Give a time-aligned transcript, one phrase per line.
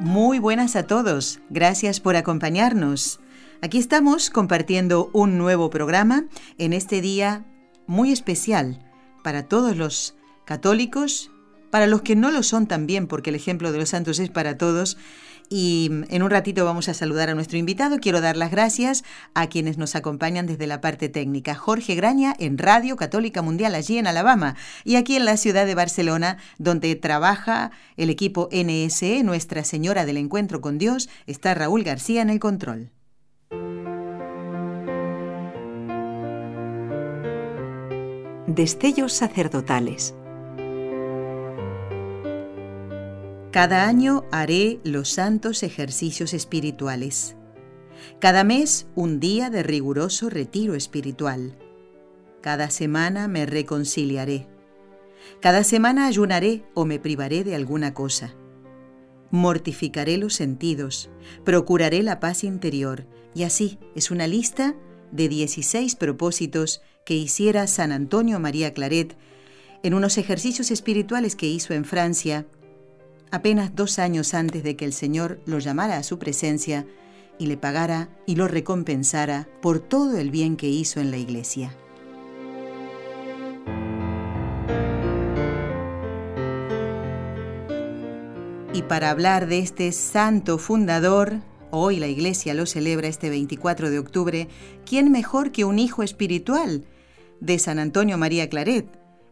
[0.00, 3.18] Muy buenas a todos, gracias por acompañarnos.
[3.62, 7.44] Aquí estamos compartiendo un nuevo programa en este día
[7.88, 8.78] muy especial
[9.24, 11.32] para todos los católicos,
[11.70, 14.56] para los que no lo son también, porque el ejemplo de los santos es para
[14.56, 14.98] todos,
[15.48, 17.98] y en un ratito vamos a saludar a nuestro invitado.
[17.98, 21.54] Quiero dar las gracias a quienes nos acompañan desde la parte técnica.
[21.54, 25.74] Jorge Graña en Radio Católica Mundial allí en Alabama y aquí en la ciudad de
[25.74, 32.22] Barcelona donde trabaja el equipo NSE, Nuestra Señora del Encuentro con Dios, está Raúl García
[32.22, 32.90] en el control.
[38.46, 40.14] Destellos sacerdotales
[43.50, 47.34] Cada año haré los santos ejercicios espirituales.
[48.18, 51.56] Cada mes un día de riguroso retiro espiritual.
[52.42, 54.46] Cada semana me reconciliaré.
[55.40, 58.34] Cada semana ayunaré o me privaré de alguna cosa.
[59.30, 61.08] Mortificaré los sentidos,
[61.42, 64.74] procuraré la paz interior, y así es una lista
[65.10, 69.16] de 16 propósitos que hiciera San Antonio María Claret
[69.82, 72.46] en unos ejercicios espirituales que hizo en Francia
[73.30, 76.86] apenas dos años antes de que el Señor lo llamara a su presencia
[77.38, 81.74] y le pagara y lo recompensara por todo el bien que hizo en la iglesia.
[88.72, 93.98] Y para hablar de este santo fundador, hoy la iglesia lo celebra este 24 de
[93.98, 94.48] octubre,
[94.86, 96.84] ¿quién mejor que un hijo espiritual
[97.40, 98.86] de San Antonio María Claret?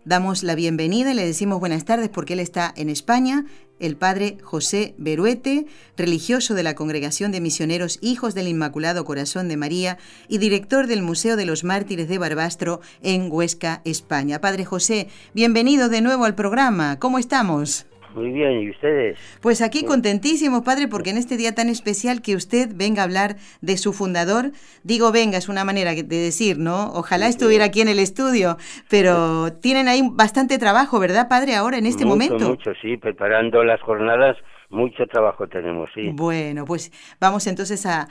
[0.04, 3.44] Damos la bienvenida y le decimos buenas tardes porque él está en España,
[3.80, 5.66] el padre José Beruete,
[5.96, 9.98] religioso de la Congregación de Misioneros Hijos del Inmaculado Corazón de María
[10.28, 14.40] y director del Museo de los Mártires de Barbastro en Huesca, España.
[14.40, 16.98] Padre José, bienvenido de nuevo al programa.
[16.98, 17.86] ¿Cómo estamos?
[18.16, 19.18] Muy bien, ¿y ustedes?
[19.42, 23.36] Pues aquí contentísimos, padre, porque en este día tan especial que usted venga a hablar
[23.60, 24.52] de su fundador,
[24.84, 26.92] digo venga, es una manera de decir, ¿no?
[26.94, 28.56] Ojalá estuviera aquí en el estudio,
[28.88, 32.48] pero tienen ahí bastante trabajo, ¿verdad, padre, ahora en este momento?
[32.48, 34.38] Mucho, sí, preparando las jornadas
[34.70, 36.10] mucho trabajo tenemos, sí.
[36.14, 36.90] Bueno, pues
[37.20, 38.08] vamos entonces a,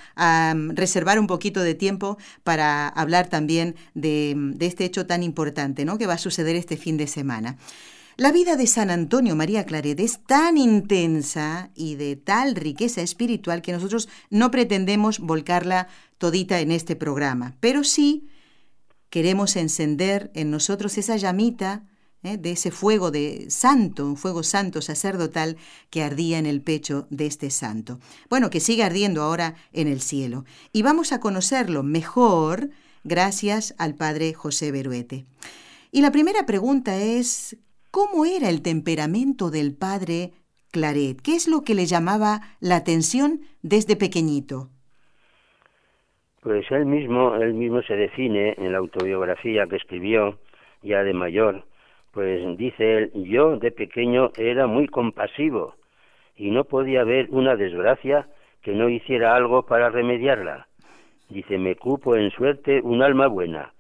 [0.76, 5.98] reservar un poquito de tiempo para hablar también de, de, este hecho tan importante, ¿no?
[5.98, 7.58] Que va a suceder este fin de semana.
[8.18, 13.62] La vida de San Antonio María Claret es tan intensa y de tal riqueza espiritual
[13.62, 18.30] que nosotros no pretendemos volcarla todita en este programa, pero sí
[19.10, 21.84] queremos encender en nosotros esa llamita
[22.24, 22.38] ¿eh?
[22.38, 25.58] de ese fuego de santo, un fuego santo sacerdotal
[25.90, 28.00] que ardía en el pecho de este santo.
[28.30, 30.46] Bueno, que sigue ardiendo ahora en el cielo.
[30.72, 32.70] Y vamos a conocerlo mejor
[33.04, 35.26] gracias al padre José Beruete.
[35.92, 37.58] Y la primera pregunta es,
[37.96, 40.34] ¿Cómo era el temperamento del padre
[40.74, 41.16] Claret?
[41.24, 44.68] ¿Qué es lo que le llamaba la atención desde pequeñito?
[46.42, 50.40] Pues él mismo, él mismo se define en la autobiografía que escribió
[50.84, 51.64] ya de mayor,
[52.12, 55.76] pues dice él, yo de pequeño era muy compasivo
[56.36, 58.28] y no podía ver una desgracia
[58.62, 60.68] que no hiciera algo para remediarla.
[61.30, 63.72] Dice, me cupo en suerte un alma buena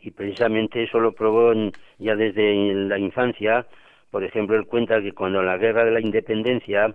[0.00, 1.52] y precisamente eso lo probó
[1.98, 3.66] ya desde la infancia.
[4.10, 6.94] Por ejemplo, él cuenta que cuando en la guerra de la independencia,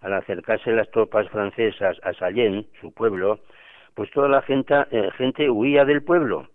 [0.00, 3.40] al acercarse las tropas francesas a Sallén, su pueblo,
[3.94, 6.48] pues toda la gente, eh, gente huía del pueblo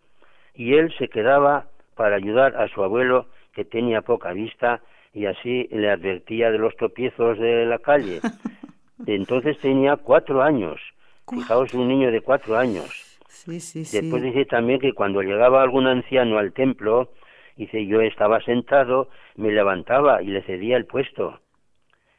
[0.53, 4.81] y él se quedaba para ayudar a su abuelo que tenía poca vista
[5.13, 8.19] y así le advertía de los tropiezos de la calle.
[9.05, 10.81] Entonces tenía cuatro años.
[11.29, 13.06] Fijaos, un niño de cuatro años.
[13.47, 17.11] Después dice también que cuando llegaba algún anciano al templo,
[17.55, 21.39] dice yo estaba sentado, me levantaba y le cedía el puesto.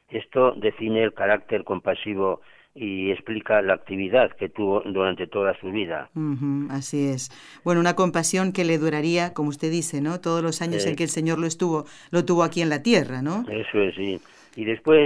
[0.09, 2.41] Esto define el carácter compasivo
[2.75, 6.11] y explica la actividad que tuvo durante toda su vida.
[6.71, 7.31] así es.
[7.65, 10.21] Bueno, una compasión que le duraría, como usted dice, ¿no?
[10.21, 13.21] Todos los años en que el Señor lo estuvo, lo tuvo aquí en la tierra,
[13.21, 13.45] ¿no?
[13.49, 14.21] Eso es, sí.
[14.57, 14.99] Y después,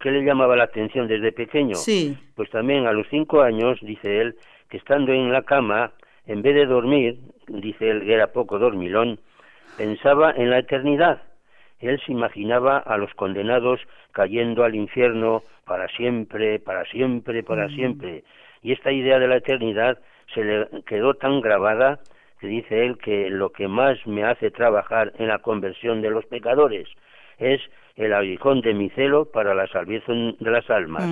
[0.00, 1.74] ¿qué le llamaba la atención desde pequeño?
[1.74, 2.16] Sí.
[2.34, 4.36] Pues también a los cinco años, dice él,
[4.72, 5.92] que estando en la cama,
[6.26, 9.20] en vez de dormir, dice él que era poco dormilón,
[9.76, 11.20] pensaba en la eternidad,
[11.80, 13.80] él se imaginaba a los condenados
[14.12, 17.74] cayendo al infierno para siempre, para siempre, para mm.
[17.74, 18.24] siempre.
[18.62, 19.98] Y esta idea de la eternidad
[20.32, 21.98] se le quedó tan grabada
[22.40, 26.24] que dice él que lo que más me hace trabajar en la conversión de los
[26.24, 26.88] pecadores
[27.42, 27.60] es
[27.96, 31.04] el aguijón de mi celo para la salvación de las almas.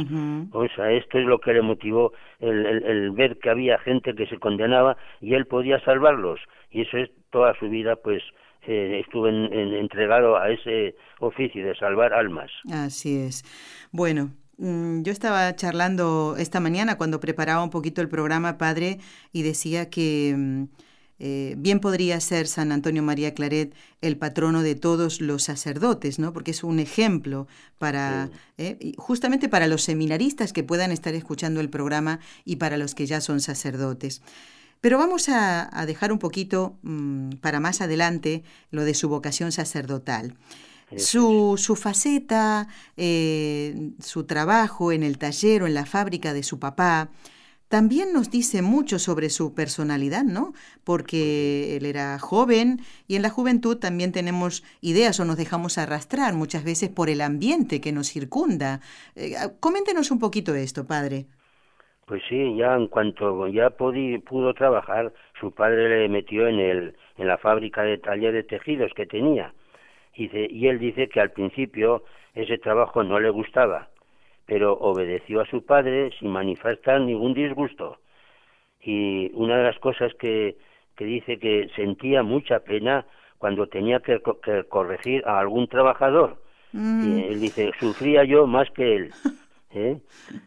[0.52, 4.38] O sea, esto es lo que le motivó el, ver que había gente que se
[4.38, 6.40] condenaba y él podía salvarlos.
[6.70, 8.22] Y eso es toda su vida, pues,
[8.66, 12.50] eh, estuvo entregado a ese oficio de salvar almas.
[12.72, 13.44] Así es.
[13.92, 18.98] Bueno, mm, yo estaba charlando esta mañana cuando preparaba un poquito el programa, padre,
[19.32, 20.64] y decía que mm,
[21.22, 26.32] eh, bien podría ser San Antonio María Claret el patrono de todos los sacerdotes, ¿no?
[26.32, 27.46] Porque es un ejemplo
[27.78, 32.94] para, eh, justamente para los seminaristas que puedan estar escuchando el programa y para los
[32.94, 34.22] que ya son sacerdotes.
[34.80, 40.38] Pero vamos a, dejar un poquito mm, para más adelante lo de su vocación sacerdotal.
[40.96, 42.66] Su, su, faceta,
[42.96, 47.10] eh, su trabajo en el taller o en la fábrica de su papá,
[47.70, 50.54] también nos dice mucho sobre su personalidad, ¿no?
[50.84, 56.34] Porque él era joven y en la juventud también tenemos ideas o nos dejamos arrastrar
[56.34, 58.80] muchas veces por el ambiente que nos circunda.
[59.14, 61.26] Eh, ah, coméntenos un poquito esto, padre.
[62.06, 67.28] Pues sí, ya en cuanto ya pudo trabajar, su padre le metió en, el, en
[67.28, 69.54] la fábrica de taller de tejidos que tenía.
[70.16, 72.02] Y, y él dice que al principio
[72.34, 73.89] ese trabajo no le gustaba,
[74.50, 77.98] pero obedeció a su padre sin manifestar ningún disgusto.
[78.82, 80.56] Y una de las cosas que,
[80.96, 83.06] que dice que sentía mucha pena
[83.38, 84.20] cuando tenía que,
[84.68, 86.42] corregir a algún trabajador.
[86.72, 87.06] Mm.
[87.06, 89.10] Y él dice, sufría yo más que él.
[89.70, 90.00] ¿eh?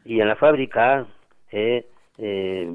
[0.04, 1.06] Y en la fábrica
[1.54, 2.70] eh, eh,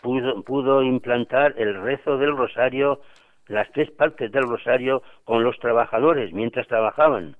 [0.00, 3.02] pudo, pudo implantar el rezo del rosario,
[3.46, 7.36] las tres partes del rosario con los trabajadores mientras trabajaban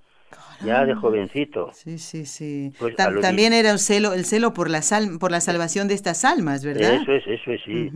[0.65, 1.71] ya de jovencito.
[1.73, 2.73] Sí, sí, sí.
[2.79, 6.25] Pues también era un celo, el celo por la, sal, por la salvación de estas
[6.25, 6.95] almas, ¿verdad?
[6.95, 7.91] Eso es, eso es, sí.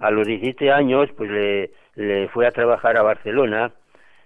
[0.00, 3.72] A los 17 años, pues le, le fue a trabajar a Barcelona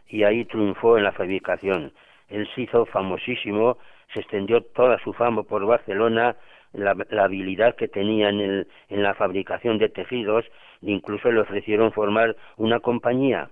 [0.08, 1.92] y ahí triunfó en la fabricación.
[2.28, 3.78] Él se hizo famosísimo,
[4.14, 6.36] se extendió toda su fama por Barcelona,
[6.72, 10.44] la, la habilidad que tenía en, el, en la fabricación de tejidos,
[10.82, 13.50] incluso le ofrecieron formar una compañía.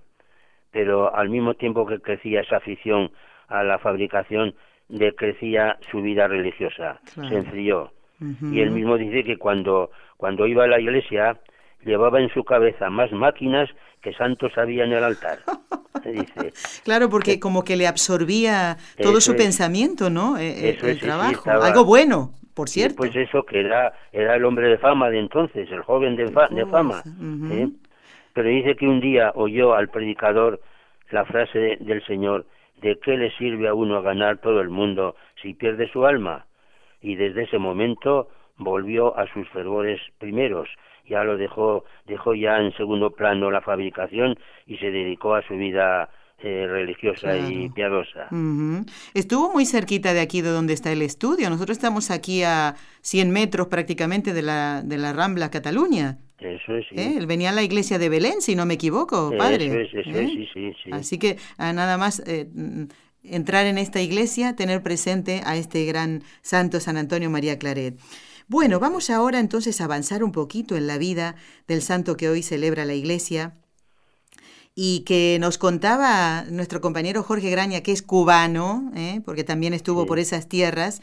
[0.71, 3.11] Pero al mismo tiempo que crecía esa afición
[3.49, 4.55] a la fabricación
[4.87, 7.91] decrecía su vida religiosa, se enfrió.
[8.51, 11.39] Y él mismo dice que cuando, cuando iba a la iglesia
[11.85, 13.69] llevaba en su cabeza más máquinas
[14.01, 15.39] que santos había en el altar.
[16.05, 16.53] Dice.
[16.83, 20.37] Claro, porque como que le absorbía todo su pensamiento, ¿no?
[20.37, 21.49] E, e, el, trabajo.
[21.49, 22.97] Algo bueno, por cierto.
[22.97, 26.65] pues eso, que era, era el hombre de fama de entonces, el joven de, de
[26.67, 27.03] fama.
[27.51, 27.67] ¿eh?
[28.33, 30.61] Pero dice que un día oyó al predicador
[31.11, 32.45] la frase del Señor,
[32.81, 36.45] ¿de qué le sirve a uno ganar todo el mundo si pierde su alma?
[37.01, 40.67] Y desde ese momento volvió a sus fervores primeros,
[41.07, 44.37] ya lo dejó, dejó ya en segundo plano la fabricación
[44.67, 46.09] y se dedicó a su vida
[46.41, 48.27] eh, religiosa y piadosa.
[49.13, 51.49] Estuvo muy cerquita de aquí de donde está el estudio.
[51.49, 56.19] Nosotros estamos aquí a 100 metros prácticamente de la, de la Rambla Cataluña.
[56.39, 57.15] Eso es, ¿Eh?
[57.17, 59.65] Él venía a la iglesia de Belén, si no me equivoco, padre.
[59.65, 60.27] Eso es, eso es, ¿Eh?
[60.33, 60.89] sí, sí, sí.
[60.91, 62.83] Así que ah, nada más mm,
[63.23, 67.99] entrar en esta iglesia, tener presente a este gran santo San Antonio María Claret.
[68.47, 71.35] Bueno, vamos ahora entonces a avanzar un poquito en la vida
[71.67, 73.53] del santo que hoy celebra la iglesia
[74.81, 79.19] y que nos contaba nuestro compañero Jorge Graña, que es cubano, ¿eh?
[79.25, 81.01] porque también estuvo por esas tierras,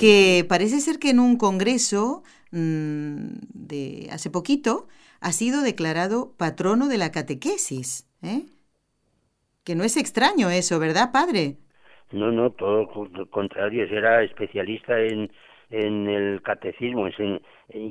[0.00, 4.88] que parece ser que en un congreso mm, de hace poquito
[5.20, 8.10] ha sido declarado patrono de la catequesis.
[8.20, 8.46] ¿eh?
[9.62, 11.58] Que no es extraño eso, ¿verdad, padre?
[12.10, 15.30] No, no, todo lo contrario, era especialista en,
[15.70, 17.40] en el catecismo, en,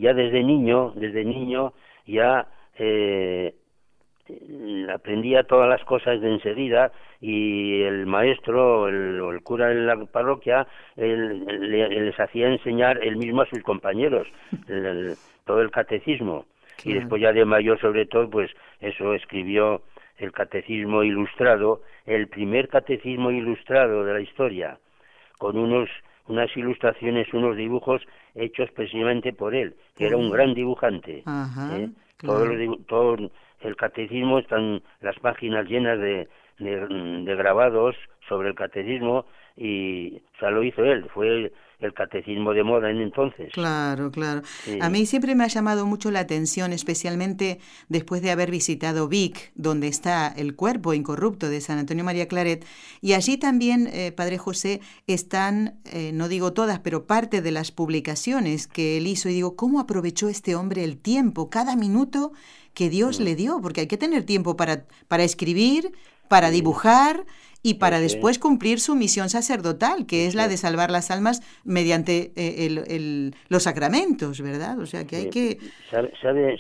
[0.02, 1.72] ya desde niño, desde niño
[2.06, 2.46] ya
[2.78, 3.56] eh,
[4.94, 10.06] aprendía todas las cosas de enseguida y el maestro el, o el cura en la
[10.06, 14.28] parroquia les hacía enseñar él mismo a sus compañeros
[15.46, 16.46] todo el catecismo.
[16.84, 19.82] Y después ya de mayor sobre todo pues eso escribió
[20.18, 24.78] el catecismo ilustrado el primer catecismo ilustrado de la historia
[25.38, 25.90] con unos
[26.28, 28.02] unas ilustraciones unos dibujos
[28.36, 31.24] hechos precisamente por él que era un gran dibujante
[31.74, 31.90] ¿eh?
[32.18, 32.46] todo,
[32.88, 33.18] todo
[33.64, 36.28] el catecismo están las páginas llenas de,
[36.60, 37.96] de, grabados
[38.28, 41.52] sobre el catecismo y o sea, lo hizo él, fue
[41.84, 43.52] el catecismo de moda en entonces.
[43.54, 44.42] Claro, claro.
[44.80, 49.52] A mí siempre me ha llamado mucho la atención, especialmente después de haber visitado Vic,
[49.56, 52.66] donde está el cuerpo incorrupto de San Antonio María Claret,
[53.02, 57.72] y allí también, eh, Padre José, están, eh, no digo todas, pero parte de las
[57.72, 62.32] publicaciones que él hizo, y digo, ¿cómo aprovechó este hombre el tiempo, cada minuto
[62.74, 63.60] que Dios le dio?
[63.62, 65.92] Porque hay que tener tiempo para, para escribir,
[66.28, 67.26] para dibujar
[67.64, 72.34] y para después cumplir su misión sacerdotal, que es la de salvar las almas mediante
[72.36, 74.78] eh, el, los sacramentos, ¿verdad?
[74.80, 75.58] O sea que hay que...
[75.90, 76.12] ¿Sabe,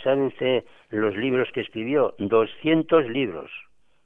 [0.01, 2.15] sabe, usted los libros que escribió?
[2.19, 3.51] 200 libros.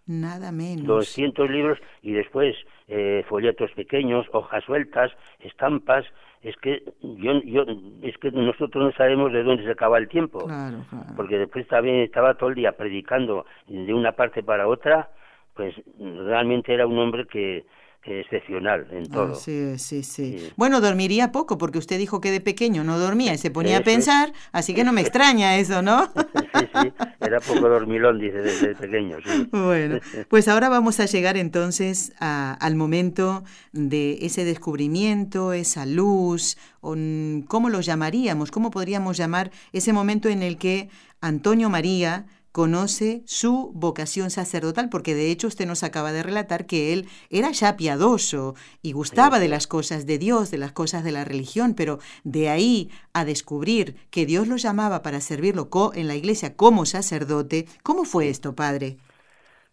[0.07, 0.87] Nada menos.
[0.87, 2.55] 200 libros y después
[2.87, 6.05] eh, folletos pequeños, hojas sueltas, estampas.
[6.41, 7.65] Es que yo, yo,
[8.03, 11.13] es que nosotros no sabemos de dónde se acaba el tiempo, claro, claro.
[11.15, 15.09] porque después también estaba todo el día predicando de una parte para otra
[15.57, 17.65] pues realmente era un hombre que,
[18.07, 19.35] excepcional en todo.
[19.35, 23.37] sí, sí, sí, Bueno, dormiría poco porque usted dijo que de pequeño no dormía y
[23.37, 26.05] se ponía a pensar, así que no me extraña eso, ¿no?
[26.05, 29.17] sí, sí, era poco dormilón, dice, desde pequeño.
[29.25, 29.47] Sí.
[29.51, 29.99] Bueno,
[30.29, 37.81] pues ahora vamos a llegar entonces al momento de ese descubrimiento, esa luz, ¿cómo lo
[37.81, 38.51] llamaríamos?
[38.51, 40.89] ¿Cómo podríamos llamar ese momento en el que
[41.21, 42.25] Antonio María
[42.57, 47.51] conoce su vocación sacerdotal, porque de hecho usted nos acaba de relatar que él era
[47.51, 51.75] ya piadoso y gustaba de las cosas de Dios, de las cosas de la religión,
[51.77, 56.85] pero de ahí a descubrir que Dios lo llamaba para servirlo en la iglesia como
[56.85, 58.97] sacerdote, ¿cómo fue esto, padre?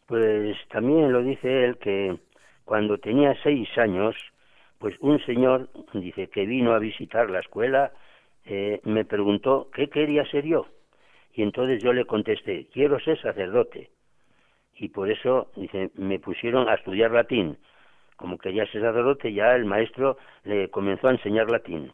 [0.04, 2.18] Pues también lo dice él que
[2.66, 4.14] cuando tenía seis años,
[4.78, 7.92] pues un señor, dice, que vino a visitar la escuela,
[8.44, 10.66] eh, me preguntó qué quería ser yo.
[11.34, 13.90] Y entonces yo le contesté, quiero ser sacerdote.
[14.76, 17.58] Y por eso, dice, me pusieron a estudiar latín.
[18.16, 21.92] Como quería ser sacerdote, ya el maestro le comenzó a enseñar latín.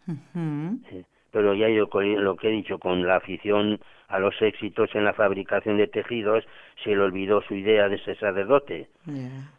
[1.32, 5.12] pero ya yo lo que he dicho, con la afición a los éxitos en la
[5.12, 6.44] fabricación de tejidos,
[6.82, 8.88] se le olvidó su idea de ser sacerdote.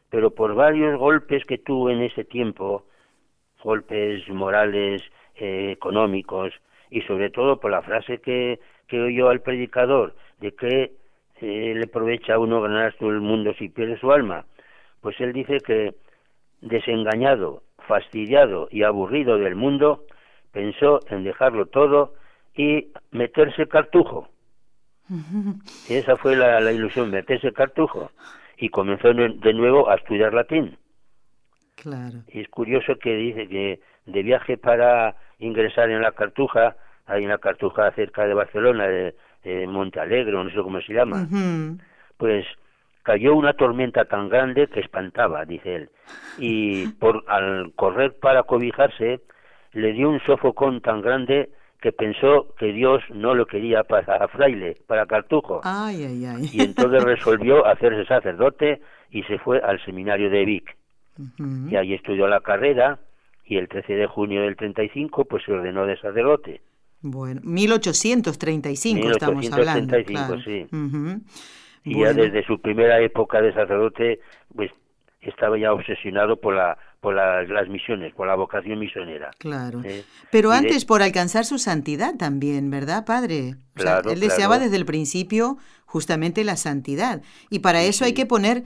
[0.09, 2.85] Pero por varios golpes que tuve en ese tiempo,
[3.63, 5.01] golpes morales,
[5.35, 6.53] eh, económicos,
[6.89, 8.59] y sobre todo por la frase que
[8.91, 10.91] que oyó al predicador de que
[11.39, 14.43] eh, le aprovecha a uno ganar todo el mundo si pierde su alma,
[14.99, 15.95] pues él dice que
[16.59, 20.03] desengañado, fastidiado y aburrido del mundo,
[20.51, 22.15] pensó en dejarlo todo
[22.53, 24.27] y meterse cartujo.
[25.87, 28.11] Y esa fue la, ilusión, meterse cartujo.
[28.57, 30.77] Y comenzó de nuevo a estudiar latín.
[31.75, 32.19] Claro.
[32.27, 36.75] Y es curioso que dice que de viaje para ingresar en la cartuja,
[37.11, 39.13] hay una cartuja cerca de Barcelona, de,
[39.67, 41.27] Monte Alegre, no sé cómo se llama,
[42.17, 42.45] pues
[43.03, 45.89] cayó una tormenta tan grande que espantaba, dice él,
[46.37, 49.21] y por al correr para cobijarse
[49.73, 51.49] le dio un sofocón tan grande
[51.81, 55.61] que pensó que Dios no lo quería para fraile, para cartujo.
[56.53, 60.77] Y entonces resolvió hacerse sacerdote y se fue al seminario de Vic.
[61.69, 62.99] Y ahí estudió la carrera
[63.45, 66.61] y el 13 de junio del 35 pues se ordenó de sacerdote.
[67.01, 69.97] Bueno, 1835 estamos hablando.
[70.43, 70.67] sí.
[71.83, 74.19] Y ya desde su primera época de sacerdote,
[74.55, 74.71] pues
[75.21, 79.31] estaba ya obsesionado por la por las misiones, por la vocación misionera.
[79.39, 79.81] Claro.
[79.83, 80.05] ¿eh?
[80.31, 83.55] Pero antes por alcanzar su santidad también, ¿verdad, padre?
[83.73, 87.23] Claro, él deseaba desde el principio justamente la santidad.
[87.49, 88.65] Y para eso hay que poner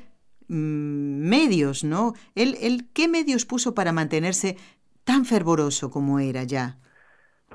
[0.50, 2.12] mm, medios, ¿no?
[2.36, 4.58] Él, él, ¿Qué medios puso para mantenerse
[5.06, 6.78] tan fervoroso como era ya?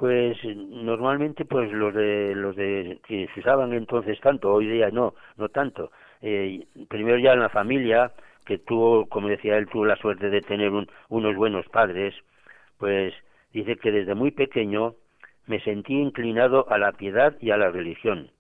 [0.01, 5.13] Pues normalmente pues los de los de que se usaban entonces tanto, hoy día no,
[5.37, 5.93] no tanto.
[6.23, 8.11] Eh, primero ya en la familia,
[8.47, 10.73] que tuvo, como decía él, tuvo la suerte de tener
[11.11, 12.15] unos buenos padres,
[12.79, 13.13] pues
[13.53, 14.95] dice que desde muy pequeño
[15.47, 18.31] me sentí inclinado a la piedad y a la religión,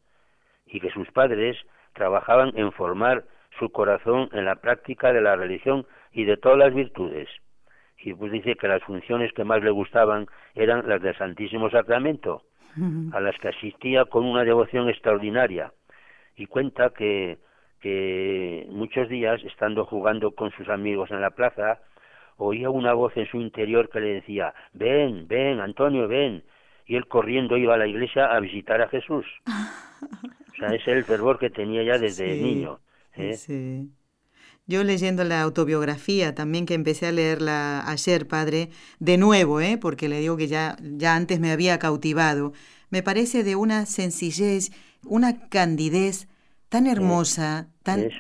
[0.65, 1.59] y que sus padres
[1.93, 3.25] trabajaban en formar
[3.59, 7.29] su corazón en la práctica de la religión y de todas las virtudes
[8.03, 12.43] y pues dice que las funciones que más le gustaban eran las del Santísimo Sacramento,
[13.13, 15.73] a las que asistía con una devoción extraordinaria.
[16.37, 17.39] Y cuenta que,
[17.81, 21.81] que muchos días, estando jugando con sus amigos en la plaza,
[22.37, 26.43] oía una voz en su interior que le decía, ven, ven, Antonio, ven.
[26.87, 29.27] Y él corriendo iba a la iglesia a visitar a Jesús.
[30.51, 32.81] O sea, ese es el fervor que tenía ya desde niño.
[33.15, 33.35] ¿eh?
[33.35, 33.91] Sí.
[34.71, 39.79] Yo leyendo la autobiografía también que empecé a leerla ayer, padre, de nuevo, ¿eh?
[39.79, 42.53] porque le digo que ya, ya antes me había cautivado,
[42.89, 44.71] me parece de una sencillez,
[45.03, 46.29] una candidez
[46.71, 47.67] tan hermosa,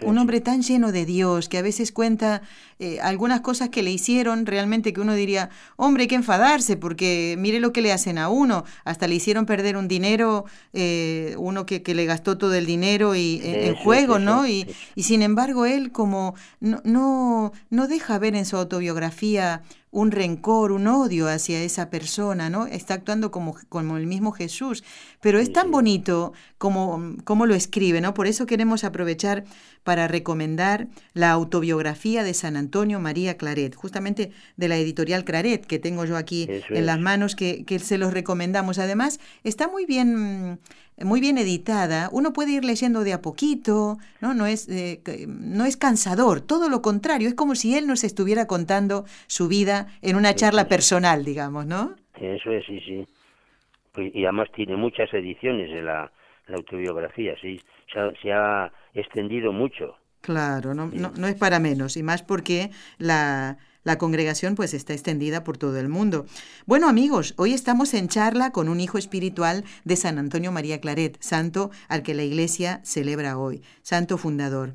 [0.02, 2.42] un hombre tan lleno de Dios que a veces cuenta
[2.80, 7.36] eh, algunas cosas que le hicieron realmente que uno diría, hombre, hay que enfadarse porque
[7.38, 11.64] mire lo que le hacen a uno, hasta le hicieron perder un dinero, eh, uno
[11.64, 14.48] que, que, le gastó todo el dinero y, en juego, ¿no?
[14.48, 14.66] Y,
[14.96, 20.70] y, sin embargo él como no, no, no deja ver en su autobiografía un rencor,
[20.70, 22.66] un odio hacia esa persona, ¿no?
[22.66, 24.84] Está actuando como, como el mismo Jesús.
[25.20, 28.14] Pero es tan bonito como, como lo escribe, ¿no?
[28.14, 29.44] Por eso queremos aprovechar
[29.82, 35.78] para recomendar la autobiografía de San Antonio María Claret, justamente de la editorial Claret, que
[35.78, 38.78] tengo yo aquí en las manos, que, que se los recomendamos.
[38.78, 40.60] Además, está muy bien
[41.04, 44.34] muy bien editada, uno puede ir leyendo de a poquito, ¿no?
[44.34, 48.46] No es, eh, no es cansador, todo lo contrario, es como si él nos estuviera
[48.46, 51.96] contando su vida en una charla personal, digamos, ¿no?
[52.20, 53.06] Eso es, sí, sí.
[53.92, 56.10] Pues, y además tiene muchas ediciones de la,
[56.48, 57.60] autobiografía, sí,
[58.22, 59.96] se ha, extendido mucho.
[60.20, 64.92] Claro, no, no, no es para menos, y más porque la, la congregación pues está
[64.92, 66.26] extendida por todo el mundo.
[66.66, 71.16] Bueno amigos, hoy estamos en charla con un hijo espiritual de San Antonio María Claret,
[71.20, 74.74] santo al que la iglesia celebra hoy, santo fundador.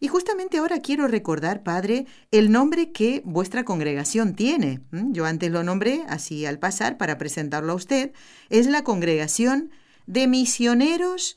[0.00, 4.80] Y justamente ahora quiero recordar, Padre, el nombre que vuestra congregación tiene.
[4.92, 8.12] Yo antes lo nombré así al pasar para presentarlo a usted.
[8.48, 9.70] Es la congregación
[10.06, 11.36] de misioneros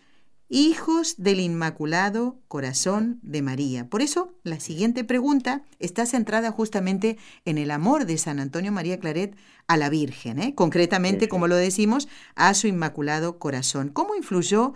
[0.52, 3.90] hijos del Inmaculado Corazón de María.
[3.90, 7.16] Por eso, la siguiente pregunta está centrada justamente
[7.46, 9.34] en el amor de San Antonio María Claret
[9.70, 10.54] a la Virgen, ¿eh?
[10.54, 13.88] concretamente, como lo decimos, a su Inmaculado Corazón.
[13.94, 14.74] ¿Cómo influyó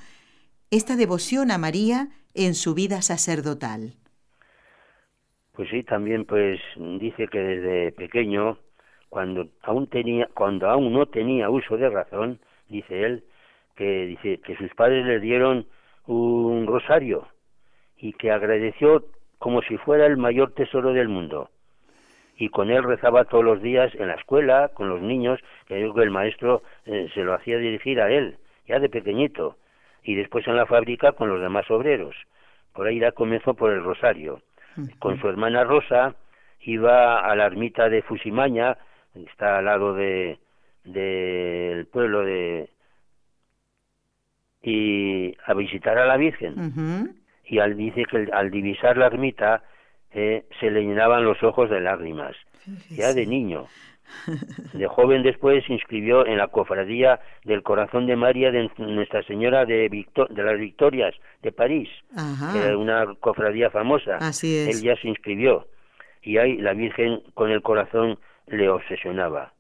[0.71, 3.95] esta devoción a María en su vida sacerdotal?
[5.51, 6.57] Pues sí, también pues
[7.01, 8.59] dice que desde pequeño,
[9.09, 12.39] cuando aún tenía, cuando aún no tenía uso de razón,
[12.69, 13.25] dice él,
[13.75, 15.67] que dice que sus padres le dieron
[16.07, 17.27] un rosario
[17.97, 19.05] y que agradeció
[19.39, 21.49] como si fuera el mayor tesoro del mundo.
[22.37, 26.11] Y con él rezaba todos los días en la escuela, con los niños, que el
[26.11, 29.55] maestro eh, se lo hacía dirigir a él, ya de pequeñito,
[30.03, 32.15] y después en la fábrica con los demás obreros.
[32.73, 34.41] Por ahí ya comenzó por el rosario.
[34.99, 36.15] Con su hermana Rosa
[36.59, 38.77] iba a la ermita de Fusimaña,
[39.13, 40.37] está al lado de
[40.83, 42.69] del pueblo de,
[44.65, 47.15] y a visitar a la Virgen.
[47.45, 49.63] Y al, dice que al divisar la ermita
[50.11, 52.35] eh, se le llenaban los ojos de lágrimas,
[52.89, 53.67] ya de niño.
[54.73, 59.65] De joven después se inscribió en la cofradía del Corazón de María de Nuestra Señora
[59.65, 61.89] de, de las Victorias de París,
[62.55, 64.17] era una cofradía famosa.
[64.17, 65.65] Así Él ya se inscribió
[66.21, 69.53] y ahí la Virgen con el corazón le obsesionaba.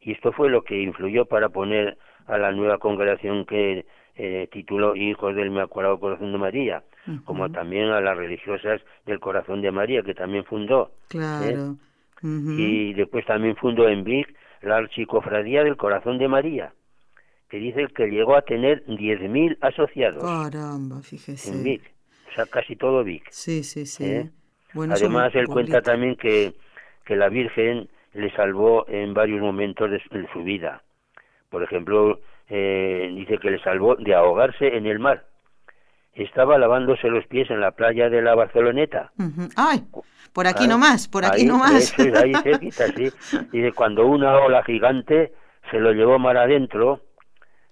[0.00, 3.84] Y esto fue lo que influyó para poner a la nueva congregación que
[4.16, 6.82] eh, tituló Hijos del Inmaculado Corazón de María,
[7.24, 10.92] como también a las religiosas del Corazón de María, que también fundó.
[10.92, 11.06] ¿eh?
[11.08, 11.76] Claro.
[12.22, 16.72] Y después también fundó en Vic la Archicofradía del Corazón de María,
[17.50, 20.22] que dice que llegó a tener 10.000 asociados.
[20.22, 21.52] Caramba, fíjese.
[21.52, 21.82] En Vic,
[22.30, 23.24] o sea, casi todo Vic.
[23.30, 24.04] Sí, sí, sí.
[24.04, 24.30] ¿eh?
[24.74, 26.54] Además, él cuenta también que,
[27.04, 30.00] que la Virgen le salvó en varios momentos de
[30.32, 30.82] su vida.
[31.50, 35.24] Por ejemplo, eh, dice que le salvó de ahogarse en el mar.
[36.12, 39.12] Estaba lavándose los pies en la playa de la Barceloneta.
[39.56, 39.84] ¡Ay!
[40.32, 41.94] Por aquí no nomás, por aquí nomás.
[41.98, 43.10] ahí cerquita, sí.
[43.52, 45.32] Dice, cuando una ola gigante
[45.70, 47.00] se lo llevó mar adentro,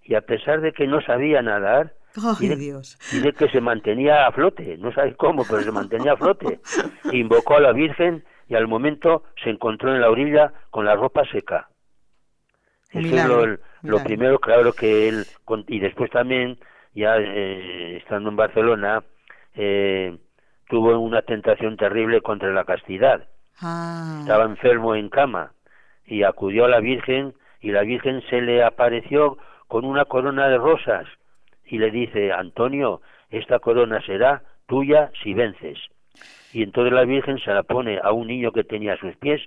[0.02, 2.98] y a pesar de que no sabía nadar, Dios.
[3.11, 6.61] dice que se mantenía a flote, no sabe cómo, pero se mantenía a flote.
[7.12, 11.22] Invocó a la Virgen y al momento se encontró en la orilla con la ropa
[11.30, 11.68] seca.
[12.90, 13.58] Eso es lo,
[14.05, 15.25] primero, claro que él,
[15.68, 16.59] y después también,
[16.95, 19.03] ya eh, estando en Barcelona,
[19.55, 20.16] eh,
[20.68, 23.27] tuvo una tentación terrible contra la castidad.
[23.61, 24.18] Ah.
[24.21, 25.53] Estaba enfermo en cama
[26.07, 30.59] y acudió a la Virgen y la Virgen se le apareció con una corona de
[30.59, 31.07] rosas
[31.64, 35.79] y le dice, Antonio, esta corona será tuya si vences.
[36.53, 39.40] Y entonces la Virgen se la pone a un niño que tenía a sus pies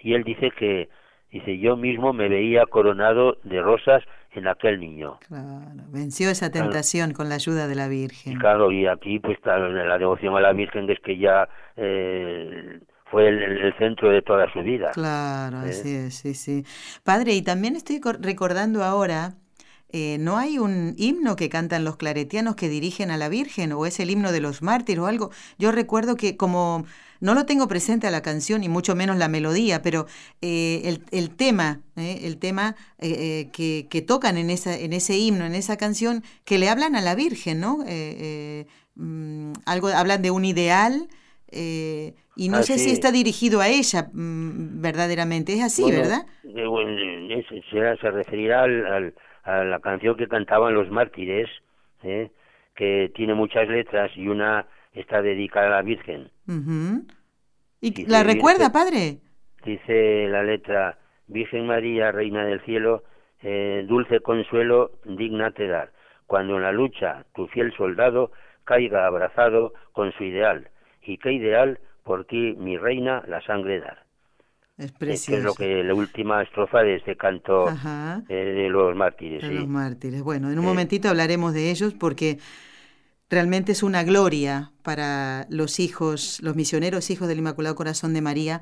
[0.00, 0.88] y él dice que
[1.32, 5.18] Dice, yo mismo me veía coronado de rosas en aquel niño.
[5.26, 8.38] Claro, venció esa tentación con la ayuda de la Virgen.
[8.38, 13.74] claro, y aquí pues la devoción a la Virgen es que ya eh, fue el,
[13.78, 14.90] centro de toda su vida.
[14.92, 15.70] Claro, ¿Eh?
[15.70, 16.64] así es, sí, sí.
[17.02, 19.32] Padre, y también estoy recordando ahora
[19.94, 23.84] eh, ¿no hay un himno que cantan los claretianos que dirigen a la Virgen o
[23.84, 25.30] es el himno de los mártires o algo?
[25.58, 26.86] Yo recuerdo que como
[27.22, 30.04] no lo tengo presente a la canción y mucho menos la melodía, pero
[30.42, 35.46] eh, el, el, tema, eh, el tema que, que, tocan en, esa, en ese himno,
[35.46, 37.78] en esa canción, que le hablan a la Virgen, ¿no?
[38.94, 41.08] Mm, algo, hablan de un ideal.
[41.50, 46.26] y no sé si está dirigido a ella mm, verdaderamente, es así, ¿verdad?
[46.42, 51.48] se, se referirá al a la canción que cantaban los mártires,
[52.02, 52.30] ¿eh?
[52.74, 56.30] que tiene muchas letras y una está dedicada a la Virgen.
[57.80, 59.18] ¿Y la recuerda, padre?
[59.64, 63.04] Dice la letra, Virgen María, Reina del Cielo,
[63.42, 65.92] eh, dulce consuelo, digna te dar,
[66.26, 68.30] cuando en la lucha tu fiel soldado
[68.64, 70.68] caiga abrazado con su ideal,
[71.02, 74.02] y qué ideal por ti, mi reina, la sangre dar.
[74.78, 75.38] Es precioso.
[75.38, 77.68] es lo que la última estrofa de este canto
[78.28, 79.42] eh, de los mártires.
[79.42, 80.22] De los mártires.
[80.22, 82.38] Bueno, en un momentito hablaremos de ellos porque
[83.32, 88.60] realmente es una gloria para los hijos, los misioneros hijos del Inmaculado Corazón de María,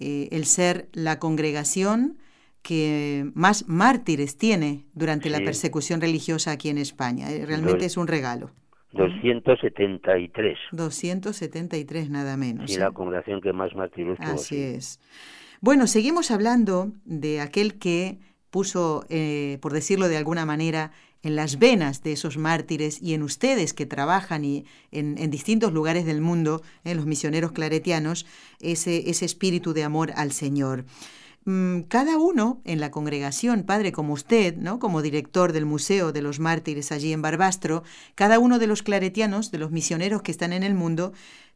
[0.00, 2.16] eh, el ser la congregación
[2.62, 7.30] que más mártires tiene durante la persecución religiosa aquí en España.
[7.30, 8.50] Eh, realmente es un regalo.
[8.92, 10.58] 273.
[10.72, 12.70] 273 nada menos.
[12.70, 14.32] Y la congregación que más mártires tuvo.
[14.32, 15.00] Así es.
[15.60, 18.18] Bueno, seguimos hablando de aquel que
[18.50, 23.22] puso, eh, por decirlo de alguna manera, en las venas de esos mártires y en
[23.22, 28.26] ustedes que trabajan y en, distintos lugares del mundo, en los misioneros claretianos,
[28.60, 30.84] ese, ese espíritu de amor al Señor.
[31.44, 34.78] Mm, cada uno en la congregación, padre como usted, ¿no?
[34.78, 39.50] como director del Museo de los Mártires allí en Barbastro, cada uno de los claretianos,
[39.50, 41.12] de los misioneros que están en el mundo,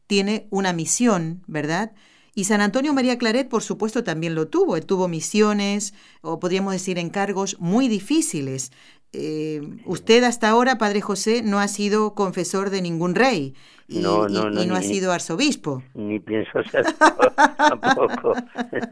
[0.07, 1.93] tiene una misión, ¿verdad?
[2.35, 4.75] Y San Antonio María Claret, por supuesto, también lo tuvo.
[4.75, 8.71] Él tuvo misiones, o podríamos decir encargos muy difíciles.
[9.13, 13.53] Eh, usted hasta ahora, Padre José, no ha sido confesor de ningún rey
[13.87, 15.83] y no, ha sido arzobispo.
[15.93, 16.83] Ni pienso ser
[17.57, 18.33] tampoco.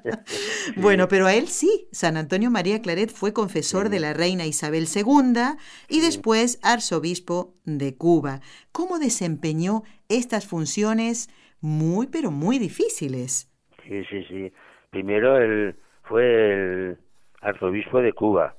[0.77, 1.87] bueno, pero a él sí.
[1.91, 5.57] San Antonio María Claret fue confesor de la reina Isabel II
[5.89, 8.41] y después arzobispo de Cuba.
[8.71, 11.29] ¿Cómo desempeñó estas funciones
[11.61, 13.49] muy, pero muy difíciles.
[13.87, 14.51] Sí, sí, sí.
[14.89, 16.97] Primero él fue el
[17.41, 18.55] arzobispo de Cuba.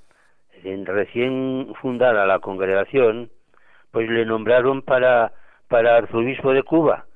[0.64, 3.30] En recién fundada la congregación,
[3.90, 5.32] pues le nombraron para,
[5.68, 7.06] para arzobispo de Cuba.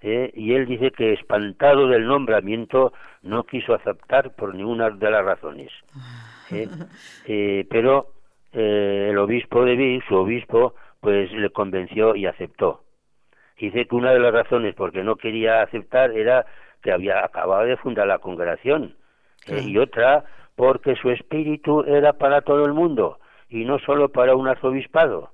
[0.00, 0.30] ¿eh?
[0.34, 5.70] Y él dice que espantado del nombramiento no quiso aceptar por ninguna de las razones.
[6.50, 6.68] ¿eh?
[7.28, 8.12] Eh, pero
[8.52, 12.84] el obispo de Vic, su obispo, pues le convenció y aceptó.
[13.58, 16.46] Dice que una de las razones por que no quería aceptar era
[16.82, 18.96] que había acabado de fundar la congregación
[19.46, 20.24] eh, y otra
[20.56, 25.30] porque su espíritu era para todo el mundo y no solo para un arzobispado.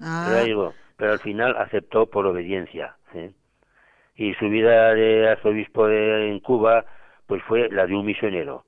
[0.00, 0.30] Ah.
[0.30, 2.96] Pero, pero al final aceptó por obediencia.
[4.14, 6.84] Y su vida de arzobispo de, en Cuba
[7.26, 8.64] pues fue la de un misionero.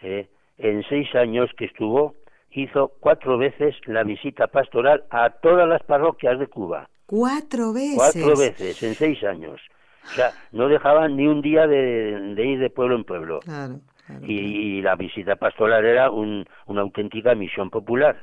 [0.00, 2.14] En seis años que estuvo
[2.50, 6.88] hizo cuatro veces la visita pastoral a todas las parroquias de Cuba.
[7.06, 7.96] Cuatro veces.
[7.96, 9.60] Cuatro veces en seis años.
[10.04, 13.40] O sea, no dejaban ni un día de, ir de pueblo en pueblo.
[13.40, 13.80] Claro,
[14.22, 18.16] y, la visita pastoral era un, una auténtica misión popular.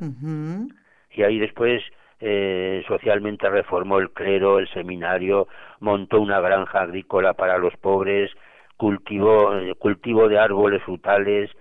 [1.12, 1.82] Y ahí después
[2.20, 5.48] eh, socialmente reformó el clero, el seminario,
[5.80, 8.32] montó una granja agrícola para los pobres,
[8.78, 11.52] cultivó eh, cultivo de árboles frutales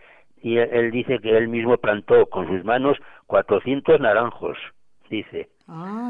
[0.40, 4.58] y él, dice que él mismo plantó con sus manos 400 naranjos,
[5.08, 5.48] dice.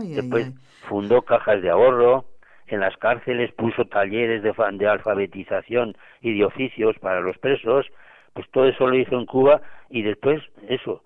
[0.03, 0.53] Después
[0.89, 2.25] fundó cajas de ahorro,
[2.67, 7.87] en las cárceles puso talleres de, de alfabetización y de oficios para los presos,
[8.35, 11.03] pues todo eso lo hizo en Cuba y después eso,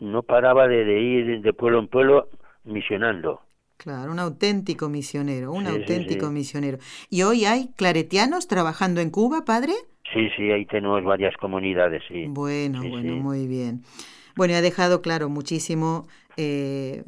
[0.00, 2.28] no paraba de, ir de pueblo en pueblo
[2.64, 3.40] misionando.
[3.76, 6.78] Claro, un auténtico misionero, un auténtico misionero.
[7.08, 9.72] ¿Y hoy hay claretianos trabajando en Cuba, padre?
[10.12, 12.26] Sí, sí, ahí tenemos varias comunidades, sí.
[12.28, 13.82] Bueno, bueno, muy bien.
[14.36, 17.04] Bueno, ha dejado claro muchísimo eh,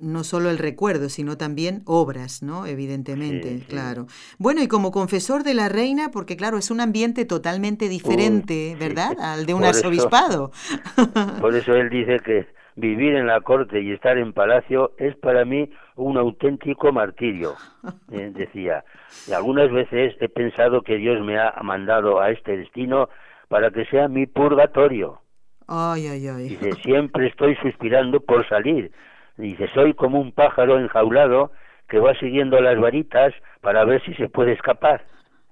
[0.00, 2.66] no solo el recuerdo, sino también obras, ¿no?
[2.66, 4.06] Evidentemente, claro.
[4.38, 9.16] Bueno, y como confesor de la reina, porque claro, es un ambiente totalmente diferente, ¿verdad?
[9.20, 10.52] Al de un arzobispado.
[11.40, 15.44] por eso él dice que vivir en la corte y estar en palacio es para
[15.44, 17.54] mí un auténtico martirio,
[18.12, 18.84] eh, decía.
[19.26, 23.08] Y algunas veces he pensado que Dios me ha mandado a este destino
[23.48, 25.20] para que sea mi purgatorio.
[25.66, 26.48] Ay, ay, ay.
[26.48, 28.90] Dice, siempre estoy suspirando por salir,
[29.38, 31.52] Dice, soy como un pájaro enjaulado
[31.88, 35.04] que va siguiendo las varitas para ver si se puede escapar.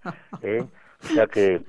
[0.43, 0.63] ¿Eh?
[1.03, 1.63] O sea que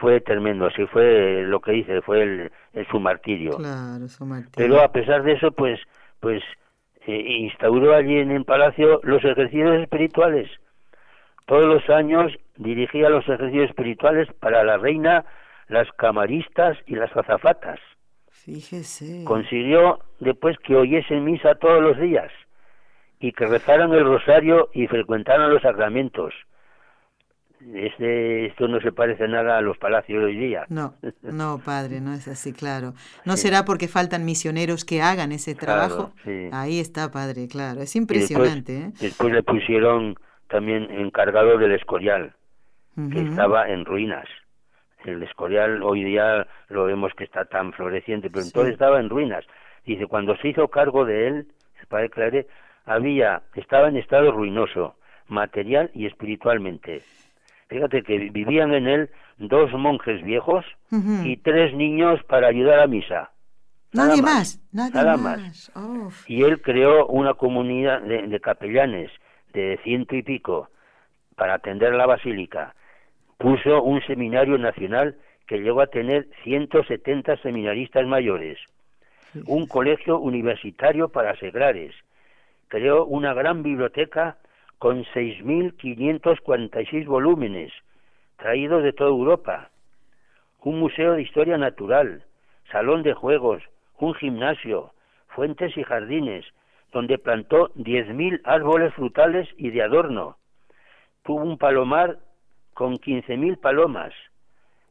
[0.00, 3.58] fue tremendo, así fue lo que dice, fue el, su martirio.
[3.58, 4.52] Claro, su martirio.
[4.56, 5.78] Pero a pesar de eso, pues,
[6.20, 6.42] pues
[7.06, 10.50] eh, instauró allí en el palacio los ejercicios espirituales.
[11.46, 15.24] Todos los años dirigía los ejercicios espirituales para la reina,
[15.68, 17.78] las camaristas y las azafatas.
[18.46, 19.24] Fíjese.
[19.24, 22.30] Consiguió después que oyesen misa todos los días
[23.18, 26.32] y que rezaran el rosario y frecuentaran los sacramentos.
[27.74, 30.64] Este, esto no se parece nada a los palacios de hoy día.
[30.68, 32.94] No, no, padre, no es así, claro.
[33.24, 36.12] ¿No será porque faltan misioneros que hagan ese trabajo?
[36.52, 37.82] Ahí está, padre, claro.
[37.82, 38.74] Es impresionante.
[38.74, 39.06] Después, ¿eh?
[39.06, 40.14] después, le pusieron
[40.48, 42.36] también encargado del Escorial,
[42.94, 44.28] que estaba en ruinas.
[45.06, 49.44] El Escorial hoy día lo vemos que está tan floreciente, pero entonces estaba en ruinas.
[49.84, 51.46] Dice, cuando se hizo cargo de él,
[51.80, 52.48] el padre Claret,
[52.84, 54.96] había, estaba en estado ruinoso,
[55.28, 57.02] material y espiritualmente.
[57.68, 63.30] Fíjate que vivían en él dos monjes viejos y tres niños para ayudar a misa.
[63.92, 65.72] Nadie más, nada más.
[66.26, 69.10] Y él creó una comunidad de, capellanes
[69.52, 70.68] de ciento y pico
[71.34, 72.74] para atender la basílica.
[73.38, 78.58] Puso un seminario nacional que llegó a tener 170 seminaristas mayores.
[79.46, 81.94] Un colegio universitario para seglares.
[82.68, 84.38] Creó una gran biblioteca
[84.78, 87.72] con 6.546 volúmenes,
[88.36, 89.70] traídos de toda Europa,
[90.62, 92.24] un museo de historia natural,
[92.72, 93.62] salón de juegos,
[93.98, 94.92] un gimnasio,
[95.28, 96.44] fuentes y jardines,
[96.92, 100.36] donde plantó 10.000 árboles frutales y de adorno.
[101.22, 102.18] Tuvo un palomar
[102.76, 104.12] con 15.000 palomas,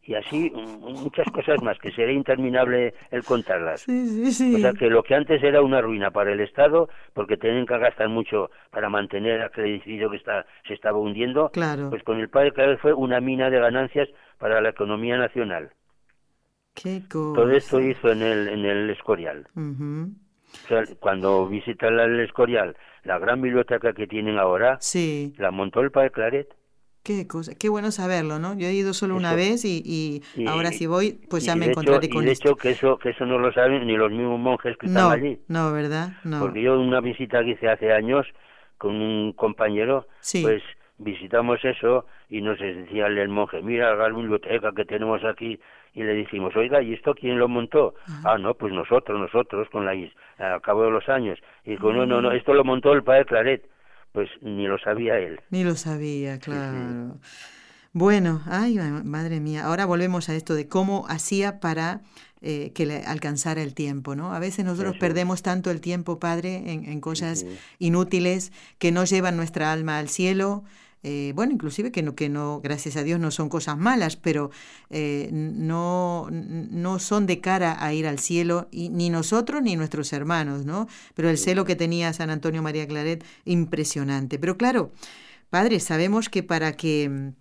[0.02, 3.88] y así muchas cosas más, que sería interminable el contarlas.
[3.88, 7.78] O sea que lo que antes era una ruina para el Estado, porque tenían que
[7.78, 11.92] gastar mucho para mantener aquel edificio que está, se estaba hundiendo, claro.
[11.92, 15.70] pues con el padre Claret fue una mina de ganancias para la economía nacional.
[16.74, 17.36] Qué cosa.
[17.36, 19.48] Todo esto hizo en el, en el Escorial.
[19.56, 25.36] o sea, cuando visita el Escorial, la gran biblioteca que tienen ahora, sí.
[25.38, 26.56] la montó el padre Claret.
[27.06, 28.58] Qué cosa, qué bueno saberlo, ¿no?
[28.58, 32.24] Yo he ido solo una vez y, ahora si voy, pues ya me encontraré con
[32.24, 34.88] y de hecho que eso que eso no lo saben ni los mismos monjes que
[34.88, 35.38] están allí.
[35.48, 36.14] No, ¿verdad?
[36.24, 36.40] No.
[36.40, 38.26] Porque yo una visita que hice hace años
[38.80, 40.08] con un compañero,
[40.42, 40.64] pues
[40.98, 45.60] visitamos eso y nos decía el monje, mira la biblioteca que tenemos aquí
[45.94, 47.94] y le dijimos, oiga, ¿y esto quién lo montó?
[48.24, 49.94] Ah, no, pues nosotros, nosotros, con la
[50.40, 51.38] a cabo de los años.
[51.66, 52.36] Y dijo, no, no, no, mm.
[52.36, 53.75] esto lo montó el padre Claret
[54.16, 55.40] pues ni lo sabía él.
[55.52, 57.20] Ni lo sabía, claro.
[57.94, 62.02] Bueno, ay, madre mía, ahora volvemos a esto de cómo hacía para
[62.42, 64.34] eh, que le alcanzara el tiempo, ¿no?
[64.34, 67.46] A veces nosotros perdemos tanto el tiempo, Padre, en, en cosas
[67.80, 70.64] inútiles que no llevan nuestra alma al cielo,
[71.08, 74.50] eh, bueno, inclusive que no, que no, gracias a Dios no son cosas malas, pero
[74.90, 80.12] eh, no, no son de cara a ir al cielo, y, ni nosotros ni nuestros
[80.14, 80.88] hermanos, ¿no?
[81.14, 84.40] Pero el celo que tenía San Antonio María Claret, impresionante.
[84.40, 84.94] Pero claro,
[85.52, 87.34] Padre, sabemos que para que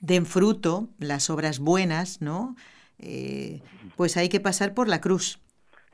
[0.00, 2.56] den fruto las obras buenas, ¿no?
[3.00, 3.60] Eh,
[3.96, 5.40] pues hay que pasar por la cruz.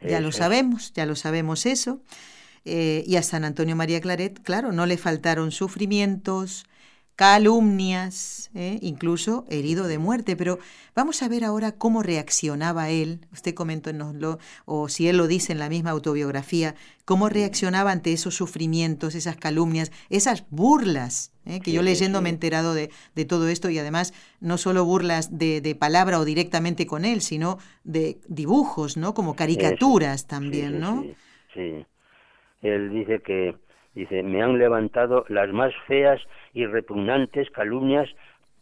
[0.00, 2.02] Ya lo sabemos, ya lo sabemos eso.
[2.64, 6.66] y a San Antonio María Claret, claro, no le faltaron sufrimientos,
[7.16, 8.78] calumnias, ¿eh?
[8.82, 10.36] incluso herido de muerte.
[10.36, 10.58] Pero
[10.94, 15.58] vamos a ver ahora cómo reaccionaba él, usted coméntenoslo, o si él lo dice en
[15.58, 16.74] la misma autobiografía,
[17.04, 21.60] cómo reaccionaba ante esos sufrimientos, esas calumnias, esas burlas, ¿eh?
[21.60, 25.38] que yo leyendo me he enterado de, de, todo esto y además no solo burlas
[25.38, 29.14] de, de, palabra o directamente con él, sino de dibujos, ¿no?
[29.14, 31.04] Como caricaturas también, ¿no?
[31.52, 31.86] sí.
[32.62, 33.54] Él dice que
[33.94, 36.20] Dice, me han levantado las más feas
[36.52, 38.08] y repugnantes calumnias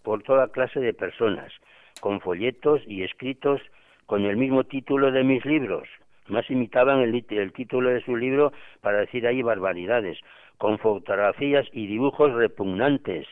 [0.03, 1.53] por toda clase de personas,
[2.01, 3.61] con folletos y escritos
[4.07, 5.89] con el mismo título de mis libros.
[6.29, 10.19] Más imitaban el, el título de su libro para decir ahí barbaridades,
[10.59, 13.27] con fotografías y dibujos repugnantes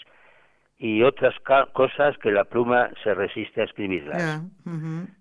[0.79, 1.35] y otras
[1.75, 4.43] cosas que la pluma se resiste a escribirlas.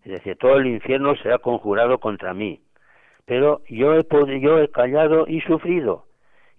[0.05, 2.61] Es decir, todo el infierno se ha conjurado contra mí.
[3.25, 4.05] Pero yo he,
[4.39, 6.05] yo he callado y sufrido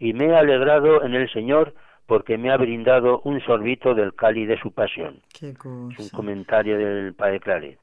[0.01, 1.75] y me he alegrado en el Señor
[2.07, 5.21] porque me ha brindado un sorbito del cáliz de su pasión.
[5.41, 7.79] Es un comentario del Padre Claret.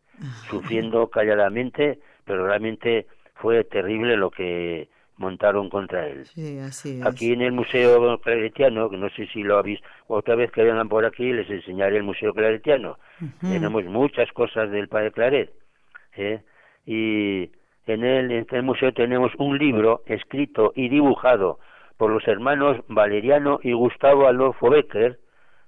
[0.49, 6.25] Sufriendo calladamente, pero realmente fue terrible lo que montaron contra él.
[6.25, 7.05] Sí, así es.
[7.05, 10.89] Aquí en el Museo Claretiano, que no sé si lo habéis, otra vez que vengan
[10.89, 12.97] por aquí les enseñaré el Museo Claretiano.
[13.39, 15.53] Tenemos muchas cosas del Padre Claret.
[16.15, 16.41] ¿eh?
[16.85, 17.51] Y
[17.85, 21.59] en, él, en el museo tenemos un libro escrito y dibujado
[21.97, 25.19] por los hermanos Valeriano y Gustavo Adolfo Becker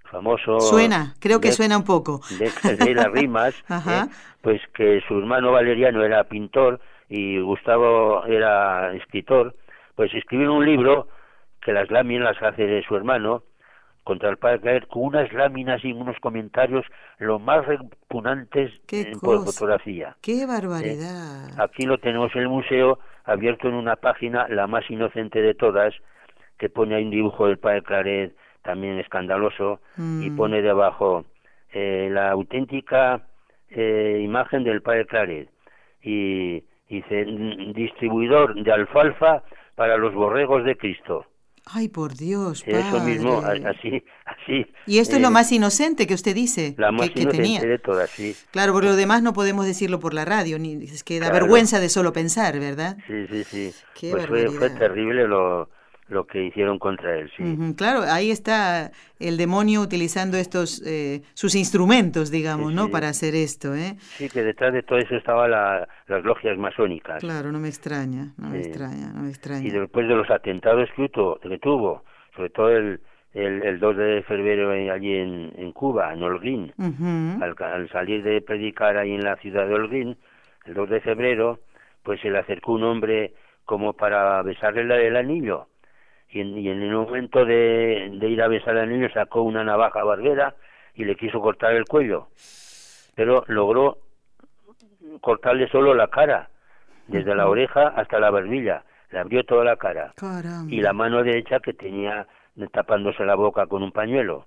[0.10, 0.60] famoso.
[0.60, 2.22] Suena, creo que suena un poco.
[2.40, 4.06] De, las rimas, ¿eh?
[4.42, 9.56] pues que su hermano Valeriano era pintor y Gustavo era escritor,
[9.96, 11.08] pues escribieron un libro
[11.62, 13.44] que las láminas las hace de su hermano
[14.04, 16.86] contra el padre Claret con unas láminas y unos comentarios
[17.20, 18.72] lo más repugnantes
[19.22, 20.16] por fotografía.
[20.22, 21.50] ¡Qué barbaridad!
[21.50, 25.54] Eh, aquí lo tenemos en el museo abierto en una página, la más inocente de
[25.54, 25.94] todas,
[26.60, 30.38] que pone ahí un dibujo del padre Claret también escandaloso y mm.
[30.38, 31.26] pone debajo
[31.72, 33.26] eh, la auténtica
[33.70, 35.50] eh, imagen del padre Claret
[36.04, 37.26] y dice
[37.74, 39.44] distribuidor de alfalfa
[39.76, 41.26] para los borregos de Cristo.
[41.72, 42.64] Ay, por Dios.
[42.66, 44.66] Eso mismo, así, así.
[44.88, 46.74] Y esto es lo eh, más inocente que usted dice.
[46.78, 47.62] La más que, inocente tenía.
[47.62, 48.36] de todas, sí.
[48.52, 51.80] Claro, porque lo demás no podemos decirlo por la radio, ni es que da vergüenza
[51.80, 52.98] de solo pensar, ¿verdad?
[53.06, 54.10] Sí, sí, sí.
[54.12, 55.70] pues fue, fue terrible lo,
[56.10, 57.44] lo que hicieron contra él, sí.
[57.76, 62.90] claro, ahí está el demonio utilizando estos, eh, sus instrumentos, digamos, ¿no?
[62.90, 63.96] Para hacer esto, ¿eh?
[64.18, 67.20] Sí, que detrás de todo eso estaban las logias masónicas.
[67.20, 69.68] Claro, no me extraña, no me extraña, no me extraña.
[69.68, 71.10] Y después de los atentados que,
[71.60, 72.04] tuvo,
[72.36, 73.00] sobre todo el,
[73.34, 76.74] el, 2 de febrero allí en, en Cuba, en Holguín,
[77.42, 80.18] al, salir de predicar ahí en la ciudad de Holguín,
[80.66, 81.60] el 2 de febrero,
[82.04, 83.34] pues se le acercó un hombre
[83.66, 85.68] como para besarle el anillo
[86.32, 90.04] y en, y en el momento de, ir a besar al niño sacó una navaja
[90.04, 90.56] barbera
[90.94, 92.28] y le quiso cortar el cuello,
[93.16, 93.98] pero logró
[95.22, 96.50] cortarle solo la cara,
[97.08, 100.14] desde la oreja hasta la barbilla, le abrió toda la cara.
[100.70, 102.28] Y la mano derecha que tenía
[102.72, 104.46] tapándose la boca con un pañuelo.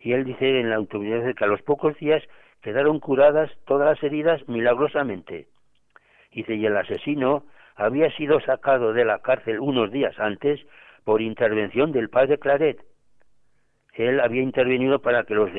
[0.00, 2.22] Y él dice en la autoridad que a los pocos días
[2.62, 5.48] quedaron curadas todas las heridas milagrosamente.
[6.32, 7.44] Dice, y el asesino
[7.76, 10.60] había sido sacado de la cárcel unos días antes
[11.04, 12.80] por intervención del padre Claret.
[13.94, 15.50] Él había intervenido para que los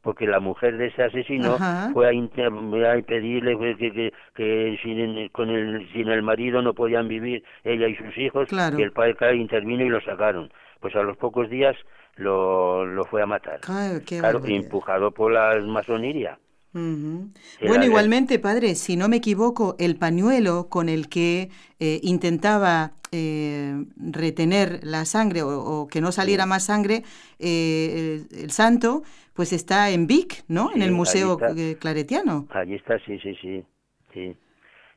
[0.00, 1.58] porque la mujer de ese asesino
[1.92, 7.86] fue a, pedirle que, que, sin, con el, sin el marido no podían vivir ella
[7.86, 10.50] y sus hijos, y el padre Claret intervino y lo sacaron.
[10.80, 11.76] Pues a los pocos días
[12.16, 13.60] lo, lo fue a matar.
[13.60, 16.38] claro, empujado por la masonería.
[16.74, 23.84] Bueno, igualmente, padre, si no me equivoco, el pañuelo con el que eh, intentaba eh,
[23.96, 27.02] retener la sangre o, que no saliera más sangre,
[27.38, 29.02] eh, el, santo,
[29.34, 30.70] pues está en Vic, ¿no?
[30.74, 31.38] en el Museo
[31.78, 32.48] Claretiano.
[32.50, 33.64] Allí está, sí, sí, sí.
[34.12, 34.36] sí.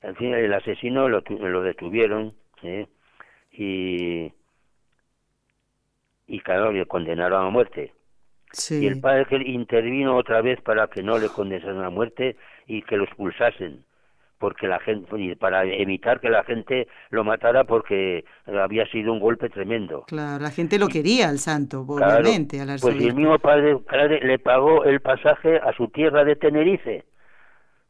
[0.01, 2.33] En fin, el asesino lo, lo detuvieron
[3.51, 4.31] y,
[6.27, 7.93] y, claro, le condenaron a muerte.
[8.69, 12.81] Y el padre que intervino otra vez para que no le condenasen a muerte y
[12.81, 13.83] que lo expulsasen
[14.39, 19.49] porque la gente para evitar que la gente lo matara porque había sido un golpe
[19.49, 20.03] tremendo.
[20.07, 23.79] Claro, la gente lo quería al santo, obviamente, al Pues el mismo padre,
[24.21, 27.05] le pagó el pasaje a su tierra de Tenerife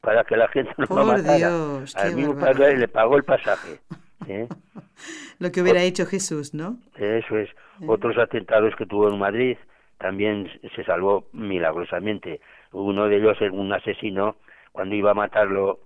[0.01, 1.49] para que la gente no lo matara.
[1.95, 3.79] al mismo padre le pagó el pasaje.
[4.27, 4.47] ¿eh?
[5.39, 6.77] lo que hubiera hecho Jesús, ¿no?
[6.95, 7.49] Eso es.
[7.49, 7.85] Eh.
[7.87, 9.57] Otros atentados que tuvo en Madrid,
[9.97, 12.39] también se salvó milagrosamente.
[12.71, 14.35] Uno de ellos, un asesino,
[14.71, 15.79] cuando iba a matarlo,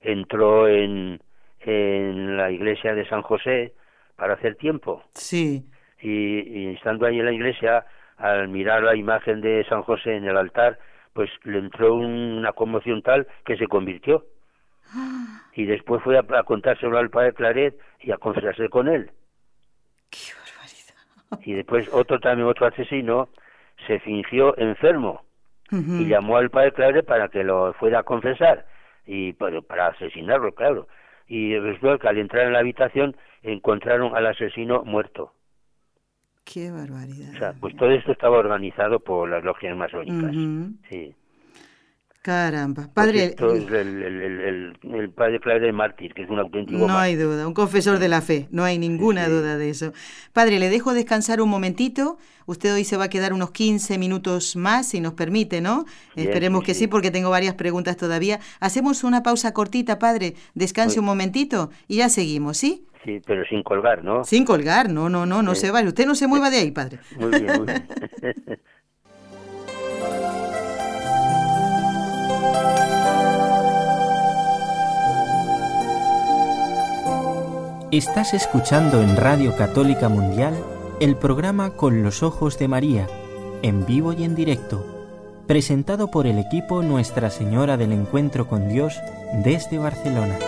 [0.00, 1.20] entró en,
[1.60, 3.72] en la iglesia de San José
[4.16, 5.02] para hacer tiempo.
[5.14, 5.64] Sí.
[6.00, 7.84] Y, estando ahí en la iglesia,
[8.16, 10.78] al mirar la imagen de San José en el altar,
[11.12, 14.24] pues le entró una conmoción tal que se convirtió.
[15.54, 19.10] Y después fue a, contárselo al padre Claret y a confesarse con él.
[21.44, 23.28] Y después otro también, otro asesino,
[23.86, 25.22] se fingió enfermo
[25.70, 28.66] y llamó al padre Clare para que lo fuera a confesar
[29.06, 30.86] y para, para asesinarlo, claro.
[31.26, 35.32] Y resulta que al entrar en la habitación encontraron al asesino muerto.
[36.44, 37.34] Qué barbaridad.
[37.34, 40.32] O sea, pues todo esto estaba organizado por las logias masónicas.
[40.90, 41.14] Sí.
[42.22, 43.34] Caramba, padre.
[43.36, 46.86] el, el, padre Clare Mártir, que es un auténtico.
[46.86, 49.92] No hay duda, un confesor de la fe, no hay ninguna duda de eso.
[50.32, 52.18] Padre, le dejo descansar un momentito.
[52.46, 55.84] Usted hoy se va a quedar unos 15 minutos más, si nos permite, ¿no?
[56.14, 56.86] Esperemos que sí.
[56.86, 58.38] porque tengo varias preguntas todavía.
[58.60, 60.34] Hacemos una pausa cortita, padre.
[60.54, 62.86] Descanse un momentito y ya seguimos, ¿sí?
[63.04, 64.22] Sí, pero sin colgar, ¿no?
[64.22, 65.88] Sin colgar, no, no, no, no se vaya.
[65.88, 67.00] Usted no se mueva de ahí, padre.
[67.18, 68.60] Muy bien, muy bien.
[77.92, 80.54] Estás escuchando en Radio Católica Mundial
[80.98, 83.06] el programa Con los Ojos de María,
[83.60, 84.82] en vivo y en directo,
[85.46, 88.98] presentado por el equipo Nuestra Señora del Encuentro con Dios
[89.44, 90.38] desde Barcelona.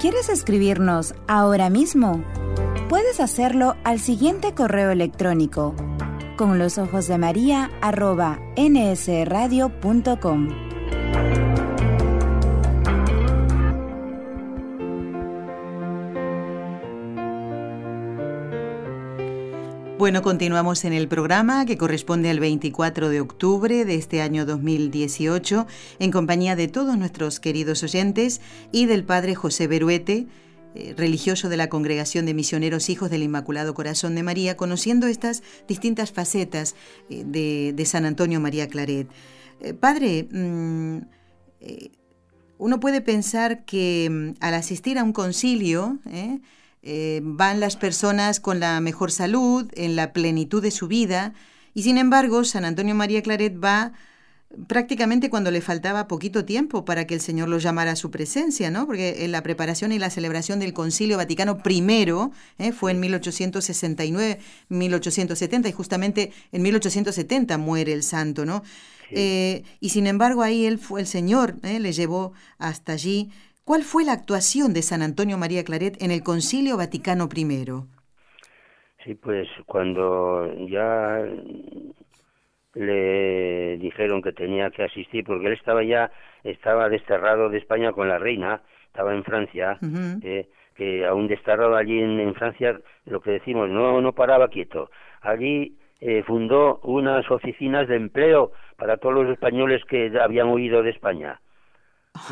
[0.00, 2.24] ¿Quieres escribirnos ahora mismo?
[2.88, 5.74] Puedes hacerlo al siguiente correo electrónico
[6.38, 10.48] con los ojos de María arroba nsradio.com.
[19.98, 25.66] Bueno, continuamos en el programa que corresponde al 24 de octubre de este año 2018
[25.98, 28.40] en compañía de todos nuestros queridos oyentes
[28.72, 30.28] y del Padre José Beruete,
[30.96, 36.12] religioso de la Congregación de Misioneros Hijos del Inmaculado Corazón de María, conociendo estas distintas
[36.12, 36.74] facetas
[37.10, 39.08] eh, de, San Antonio María Claret.
[39.60, 40.98] Eh, padre, mm,
[42.58, 45.98] uno puede pensar que mm, al asistir a un concilio,
[46.82, 51.34] eh, van las personas con la mejor salud, en la plenitud de su vida,
[51.74, 53.92] y sin embargo San Antonio María Claret va
[54.66, 58.70] prácticamente cuando le faltaba poquito tiempo para que el Señor lo llamara a su presencia,
[58.70, 58.86] ¿no?
[58.86, 61.82] Porque en la preparación y la celebración del Concilio Vaticano I
[62.58, 62.72] ¿eh?
[62.72, 64.38] fue en 1869,
[64.68, 68.62] 1870, y justamente en 1870 muere el santo, ¿no?
[69.10, 73.30] Eh, y sin embargo ahí él fue el Señor, le llevó hasta allí
[73.68, 77.66] ¿Cuál fue la actuación de San Antonio María Claret en el Concilio Vaticano I?
[79.04, 81.22] Sí, pues cuando ya
[82.78, 86.10] le dijeron que tenía que asistir, porque él estaba ya,
[86.44, 89.78] estaba desterrado de España con la reina, estaba en Francia,
[90.22, 94.90] eh, que aún desterrado allí en, Francia, lo que decimos, no, no paraba quieto.
[95.22, 100.90] Allí eh, fundó unas oficinas de empleo para todos los españoles que habían huido de
[100.90, 101.40] España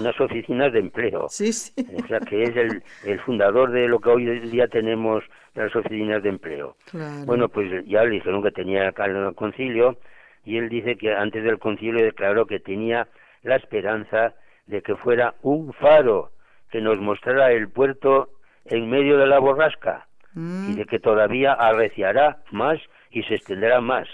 [0.01, 1.27] unas oficinas de empleo.
[1.29, 1.73] Sí, sí.
[2.03, 5.23] O sea, que es el, el fundador de lo que hoy día tenemos
[5.55, 6.77] las oficinas de empleo.
[7.25, 9.97] Bueno, pues ya le dijeron que tenía acá el concilio
[10.47, 13.09] y él dice que antes del concilio declaró que tenía
[13.43, 14.35] la esperanza
[14.67, 16.31] de que fuera un faro
[16.71, 18.31] que nos mostrara el puerto
[18.65, 20.75] en medio de la borrasca y mm.
[20.77, 22.79] de que todavía arreciará más
[23.11, 24.09] y se extenderá más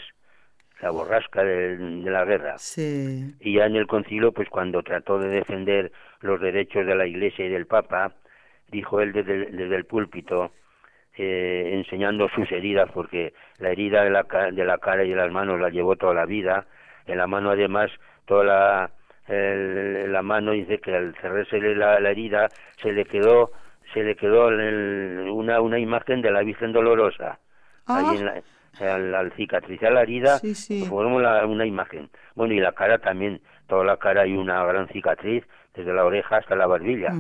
[0.80, 1.76] la borrasca de,
[2.10, 2.56] la guerra.
[3.40, 7.46] Y ya en el concilio, pues cuando trató de defender los derechos de la Iglesia
[7.46, 8.14] y del Papa,
[8.68, 10.50] dijo él desde, el púlpito,
[11.16, 15.30] eh, enseñando sus heridas, porque la herida de la, de la cara y de las
[15.30, 16.66] manos la llevó toda la vida,
[17.06, 17.90] en la mano además
[18.24, 18.90] toda la,
[19.28, 23.50] la mano dice que al cerrarse la, la, herida se le quedó
[23.92, 27.38] se le quedó una, una imagen de la Virgen Dolorosa
[27.86, 28.14] ahí ah.
[28.14, 28.42] en la,
[28.80, 32.10] al, al cicatrizar la herida, sí, una imagen.
[32.34, 35.44] Bueno, y la cara también, toda la cara hay una gran cicatriz,
[35.74, 37.12] desde la oreja hasta la barbilla.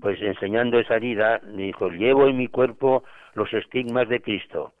[0.00, 4.72] Pues enseñando esa herida, dijo, llevo en mi cuerpo los estigmas de Cristo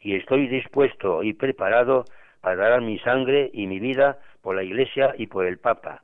[0.00, 2.04] y estoy dispuesto y preparado
[2.40, 6.02] para dar mi sangre y mi vida por la Iglesia y por el Papa.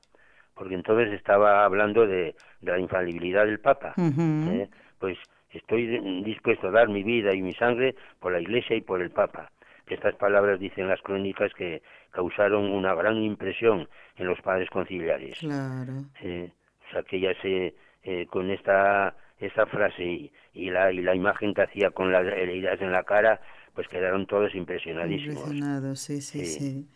[0.55, 3.95] Porque entonces estaba hablando de, la infalibilidad del Papa.
[3.97, 4.69] ¿eh?
[4.99, 5.19] Pues
[5.51, 9.11] Estoy dispuesto a dar mi vida y mi sangre por la Iglesia y por el
[9.11, 9.51] Papa.
[9.95, 15.39] Estas palabras dicen las crónicas que causaron una gran impresión en los padres conciliares.
[15.39, 15.93] Claro.
[15.93, 21.55] o sea que ya se eh, con esta esta frase y, la y la imagen
[21.55, 23.41] que hacía con las heridas en la cara,
[23.75, 25.37] pues quedaron todos impresionadísimos.
[25.37, 26.89] Impresionados, sí, sí, sí.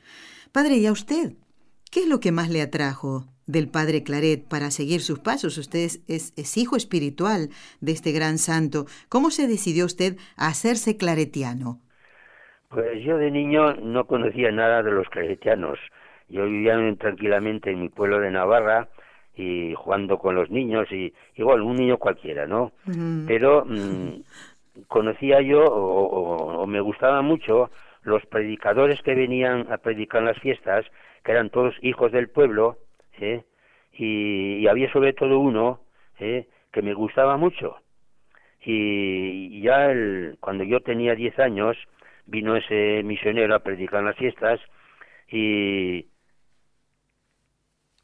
[0.50, 1.34] Padre, ¿y a usted
[1.92, 5.58] qué es lo que más le atrajo del Padre Claret para seguir sus pasos.
[5.58, 8.86] Usted es, hijo espiritual de este gran santo.
[9.08, 11.80] ¿Cómo se decidió usted a hacerse claretiano?
[12.72, 15.78] Pues yo de niño no conocía nada de los claretianos.
[16.28, 18.88] Yo vivía tranquilamente en mi pueblo de Navarra
[19.34, 22.72] y jugando con los niños y igual un niño cualquiera, ¿no?
[23.26, 24.22] Pero mm,
[24.88, 27.70] conocía yo o, o me gustaba mucho
[28.02, 30.84] los predicadores que venían a predicar en las fiestas,
[31.24, 32.78] que eran todos hijos del pueblo,
[33.18, 33.42] ¿eh?
[33.92, 35.80] y, había sobre todo uno
[36.18, 36.46] ¿eh?
[36.72, 37.76] que me gustaba mucho.
[38.64, 41.76] Y, ya el, cuando yo tenía 10 años,
[42.26, 44.60] vino ese misionero a predicar en las fiestas
[45.28, 46.06] y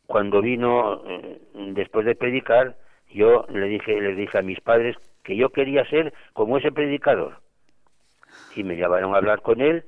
[0.07, 1.41] cuando vino eh,
[1.75, 2.77] después de predicar
[3.11, 4.97] yo le dije le dije a mis padres
[5.29, 7.41] que yo quería ser como ese predicador.
[8.57, 9.85] Y me llevaron a hablar con él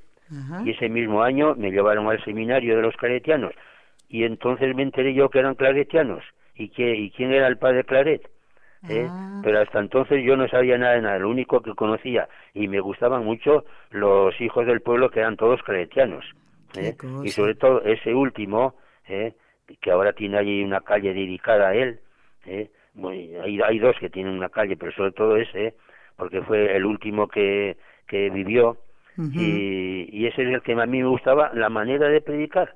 [0.64, 3.52] y ese mismo año me llevaron al seminario de los claretianos.
[4.08, 6.22] Y entonces me enteré yo que eran claretianos.
[6.54, 8.28] Y que y quién era el padre Claret
[8.88, 9.06] ¿eh?
[9.08, 9.40] Ah.
[9.42, 12.80] pero hasta entonces yo no sabía nada de nada lo único que conocía y me
[12.80, 16.24] gustaban mucho los hijos del pueblo que eran todos claretianos
[16.76, 16.96] ¿eh?
[17.22, 18.74] y sobre todo ese último
[19.06, 19.34] ¿eh?
[19.80, 22.00] que ahora tiene allí una calle dedicada a él
[22.46, 25.74] hay, hay dos que tienen una calle pero sobre todo ese
[26.16, 27.76] porque fue el último que,
[28.06, 28.78] que vivió
[29.34, 32.74] y, y ese es el que a mí me gustaba la manera de predicar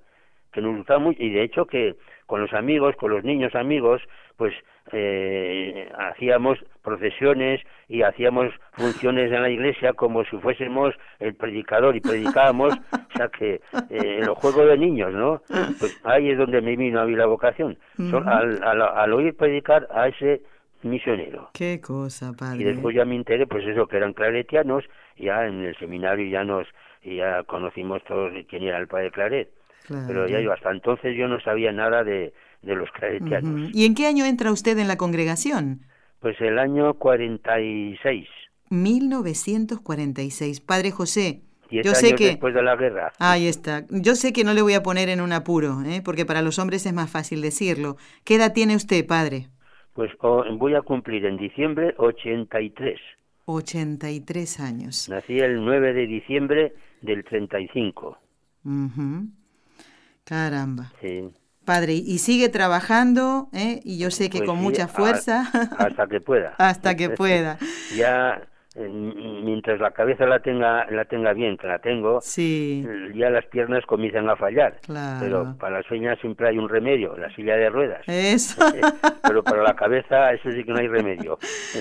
[0.54, 1.96] que nos gustaba mucho y de hecho que
[2.26, 4.00] con los amigos, con los niños amigos,
[4.36, 4.54] pues
[4.92, 12.00] eh, hacíamos procesiones y hacíamos funciones en la iglesia como si fuésemos el predicador y
[12.00, 13.60] predicábamos, o sea que
[13.90, 15.40] eh, los juegos de niños, ¿no?
[15.78, 17.78] Pues ahí es donde me vino a mí la vocación,
[18.26, 20.42] al, al, oír predicar a ese
[20.82, 21.50] misionero.
[21.54, 22.60] Qué cosa, padre.
[22.60, 24.84] Y después ya me enteré, pues eso, que eran claretianos,
[25.16, 26.66] ya en el seminario ya nos,
[27.02, 29.48] ya conocimos todos quién era el padre Claret.
[29.88, 32.32] Pero ya yo, hasta entonces yo no sabía nada de,
[32.64, 33.70] de los claretianos.
[33.74, 35.82] ¿Y en qué año entra usted en la congregación?
[36.20, 38.28] Pues el año 46.
[38.70, 40.60] 1946.
[40.60, 43.12] Padre José, yo sé que después de la guerra.
[43.18, 43.84] Ahí está.
[43.90, 46.02] Yo sé que no le voy a poner en un apuro, ¿eh?
[46.04, 47.96] porque para los hombres es más fácil decirlo.
[48.24, 49.48] ¿Qué edad tiene usted, padre?
[49.94, 50.10] Pues
[50.58, 53.00] voy a cumplir en diciembre 83.
[53.46, 55.08] 83 años.
[55.08, 58.18] Nací el 9 de diciembre del 35.
[58.64, 59.26] Uh
[60.24, 60.90] Caramba.
[61.02, 61.28] Sí.
[61.64, 63.80] Padre, y sigue trabajando, ¿eh?
[63.84, 65.48] y yo sé que pues con mucha fuerza.
[65.78, 66.54] hasta que pueda.
[66.58, 67.58] hasta que pueda.
[67.96, 68.40] ya
[68.76, 72.84] mientras la cabeza la tenga la tenga bien, que la tengo, sí.
[73.14, 74.80] ya las piernas comienzan a fallar.
[75.20, 78.02] Pero para las uñas siempre hay un remedio, la silla de ruedas.
[78.06, 78.64] Eso.
[79.22, 81.38] Pero para la cabeza eso sí que no hay remedio.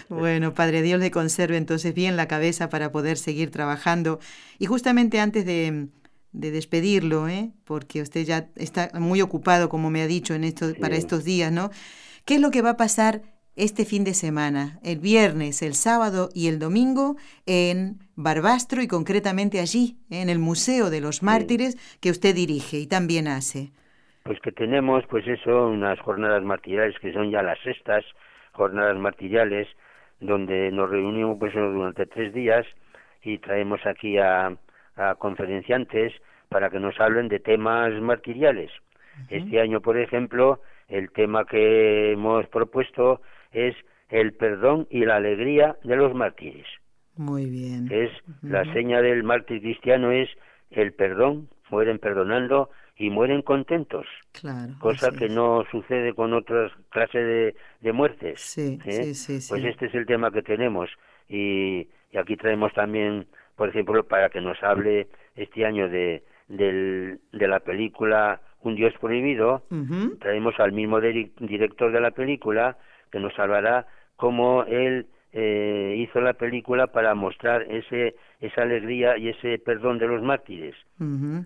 [0.09, 4.19] bueno, Padre Dios le conserve entonces bien la cabeza para poder seguir trabajando.
[4.59, 5.87] Y justamente antes de
[6.33, 7.51] de despedirlo, ¿eh?
[7.63, 11.51] porque usted ya está muy ocupado, como me ha dicho, en esto, para estos días,
[11.51, 11.69] ¿no?
[12.25, 13.21] ¿Qué es lo que va a pasar
[13.55, 17.15] este fin de semana, el viernes, el sábado y el domingo
[17.45, 22.87] en Barbastro y concretamente allí, en el Museo de los Mártires que usted dirige y
[22.87, 23.71] también hace?
[24.23, 28.03] Pues que tenemos, pues eso, unas jornadas martiriales que son ya las sextas
[28.53, 29.67] jornadas martiriales,
[30.19, 32.65] donde nos reunimos pues durante tres días
[33.21, 34.55] y traemos aquí a
[34.95, 36.13] a conferenciantes
[36.49, 38.71] para que nos hablen de temas martiriales.
[39.29, 43.21] Este año, por ejemplo, el tema que hemos propuesto
[43.51, 43.75] es
[44.09, 46.67] el perdón y la alegría de los mártires.
[47.15, 47.87] Muy bien.
[47.91, 50.29] Es la seña del mártir cristiano es
[50.71, 54.05] el perdón, mueren perdonando y mueren contentos.
[54.31, 54.73] Claro.
[54.79, 58.39] Cosa que no sucede con otras clases de, de muertes.
[58.41, 59.13] Sí, ¿eh?
[59.13, 60.89] sí, sí, Pues este es el tema que tenemos
[61.27, 67.47] y, y aquí traemos también por ejemplo, para que nos hable este año de, de
[67.47, 69.63] la película Un Dios Prohibido,
[70.19, 72.77] traemos al mismo director de la película
[73.11, 73.85] que nos hablará
[74.15, 80.05] cómo él eh, hizo la película para mostrar ese esa alegría y ese perdón de
[80.05, 80.75] los mártires.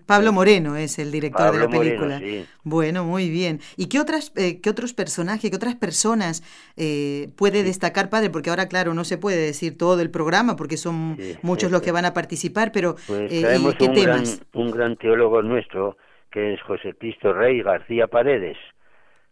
[0.04, 2.20] Pablo Moreno es el director de la película.
[2.64, 3.60] Bueno, muy bien.
[3.76, 6.42] ¿Y qué otras eh, qué otros personajes, qué otras personas
[6.76, 8.28] eh, puede destacar, padre?
[8.28, 11.92] Porque ahora, claro, no se puede decir todo el programa porque son muchos los que
[11.92, 14.40] van a participar, pero pues ¿qué un temas?
[14.52, 15.96] Gran, un gran teólogo nuestro
[16.30, 18.58] que es José Cristo Rey García Paredes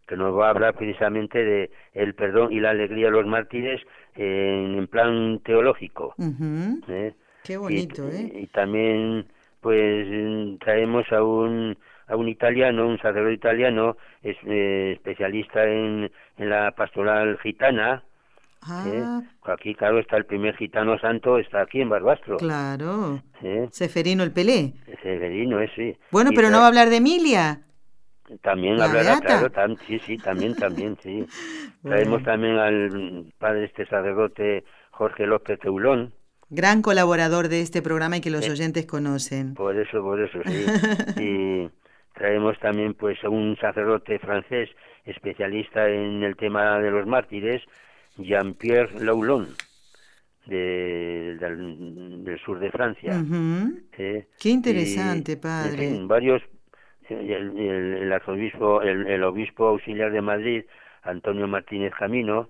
[0.07, 3.81] que nos va a hablar precisamente de el perdón y la alegría de los mártires
[4.17, 6.15] en, plan teológico.
[6.87, 7.13] ¿eh?
[7.43, 8.31] Qué bonito, y, ¿eh?
[8.41, 9.25] Y también,
[9.61, 10.07] pues,
[10.59, 11.77] traemos a un
[12.09, 18.01] a un italiano, un sacerdote italiano, es, eh, especialista en, en la pastoral gitana,
[18.85, 19.01] ¿eh?
[19.03, 19.21] Ah.
[19.43, 22.37] Aquí, claro, está el primer gitano santo, está aquí en Barbastro.
[22.37, 23.21] Claro.
[23.71, 24.73] Seferino el Pelé.
[25.01, 25.95] Seferino, es, sí.
[26.11, 27.61] Bueno, pero no va a hablar de Emilia.
[28.41, 31.25] También hablará, claro, sí, sí, también, también, sí.
[31.83, 36.13] Traemos también al padre este sacerdote Jorge López Teulón.
[36.49, 39.53] Gran colaborador de este programa y que los eh, oyentes conocen.
[39.53, 40.65] Por eso, por eso, sí.
[41.21, 41.69] y
[42.13, 44.69] traemos también pues a un sacerdote francés
[45.05, 47.61] especialista en el tema de los mártires,
[48.17, 49.47] Jean-Pierre Laulon.
[50.45, 53.21] De, del, sur de Francia.
[53.91, 55.99] Qué interesante, padre.
[56.05, 56.41] varios
[57.09, 60.63] el, arzobispo, el, obispo auxiliar de Madrid,
[61.03, 62.49] Antonio Martínez Camino,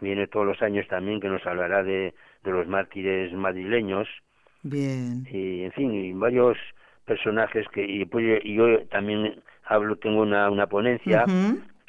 [0.00, 2.14] viene todos los años también que nos hablará de,
[2.44, 4.08] de los mártires madrileños.
[4.62, 5.24] Bien.
[5.30, 6.58] Y en fin, y varios
[7.04, 11.24] personajes que y, pues, yo también hablo, tengo una, una ponencia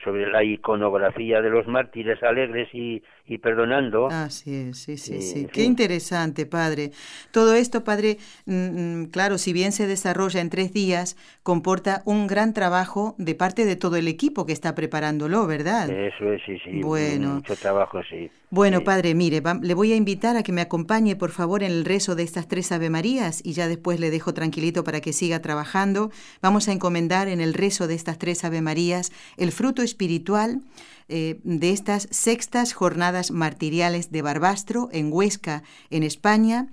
[0.03, 4.09] sobre la iconografía de los mártires alegres y, y perdonando.
[4.11, 5.47] Ah, sí, sí, sí, sí.
[5.51, 6.91] Qué interesante, padre.
[7.31, 12.27] Todo esto, padre, mm, mm, claro, si bien se desarrolla en tres días, comporta un
[12.27, 15.89] gran trabajo de parte de todo el equipo que está preparándolo, ¿verdad?
[15.89, 16.81] Eso es, sí, sí.
[16.81, 17.35] Bueno.
[17.35, 18.29] Mucho trabajo, sí.
[18.49, 21.85] Bueno, padre, mire, le voy a invitar a que me acompañe, por favor, en el
[21.85, 25.41] rezo de estas tres Ave Marías y ya después le dejo tranquilito para que siga
[25.41, 26.11] trabajando.
[26.39, 30.61] Vamos a encomendar en el rezo de estas tres Ave Marías el fruto espiritual
[31.07, 36.67] eh, de estas sextas jornadas martiriales de Barbastro en Huesca, en España,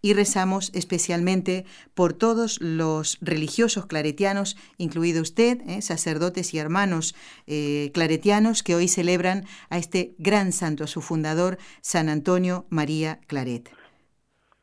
[0.00, 5.82] y rezamos especialmente por todos los religiosos claretianos, incluido usted, ¿eh?
[5.82, 7.14] sacerdotes y hermanos
[7.46, 13.20] eh, claretianos que hoy celebran a este gran santo, a su fundador, San Antonio María
[13.26, 13.70] Claret.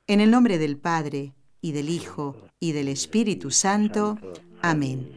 [0.07, 4.17] En el nombre del Padre, y del Hijo, y del Espíritu Santo.
[4.61, 5.16] Amén.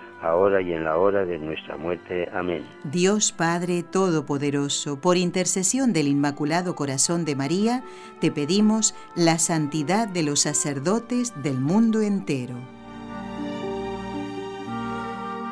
[0.21, 2.29] ahora y en la hora de nuestra muerte.
[2.33, 2.65] Amén.
[2.83, 7.83] Dios Padre Todopoderoso, por intercesión del Inmaculado Corazón de María,
[8.19, 12.55] te pedimos la santidad de los sacerdotes del mundo entero.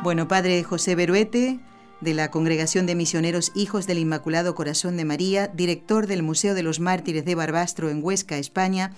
[0.01, 1.59] Bueno, Padre José Beruete,
[1.99, 6.63] de la Congregación de Misioneros Hijos del Inmaculado Corazón de María, director del Museo de
[6.63, 8.91] los Mártires de Barbastro en Huesca, España,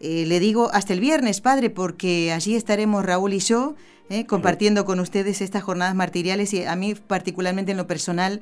[0.00, 3.76] eh, le digo hasta el viernes, Padre, porque allí estaremos Raúl y yo
[4.10, 4.26] ¿eh?
[4.26, 8.40] compartiendo con ustedes estas jornadas martiriales y a mí particularmente en lo personal,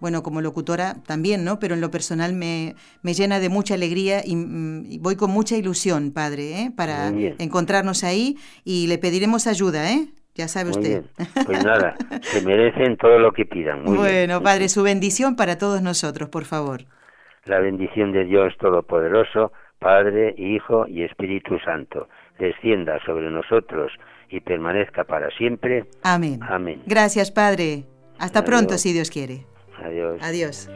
[0.00, 1.58] bueno, como locutora también, ¿no?
[1.58, 5.56] Pero en lo personal me, me llena de mucha alegría y, mm, voy con mucha
[5.56, 6.72] ilusión, padre, ¿eh?
[6.76, 10.08] para encontrarnos ahí y le pediremos ayuda, ¿eh?
[10.34, 11.04] Ya sabe usted.
[11.44, 13.84] Pues nada, se merecen todo lo que pidan.
[13.84, 16.80] bueno, padre, su bendición para todos nosotros, por favor.
[17.44, 22.08] La bendición de Dios Todopoderoso, Padre, Hijo y Espíritu Santo,
[22.38, 23.92] descienda sobre nosotros
[24.32, 25.84] y permanezca para siempre.
[26.02, 26.40] Amén.
[26.42, 26.82] Amén.
[26.86, 27.84] Gracias, Padre.
[28.18, 29.46] Hasta pronto, si Dios quiere.
[29.84, 30.18] Adiós.
[30.22, 30.70] Adiós.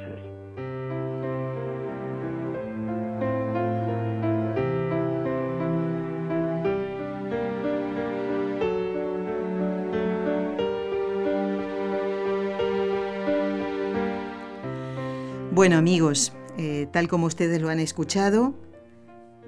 [15.53, 18.53] Bueno amigos, eh, tal como ustedes lo han escuchado,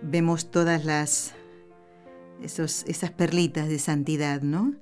[0.00, 1.34] vemos todas las
[2.42, 4.74] esas perlitas de santidad, ¿no?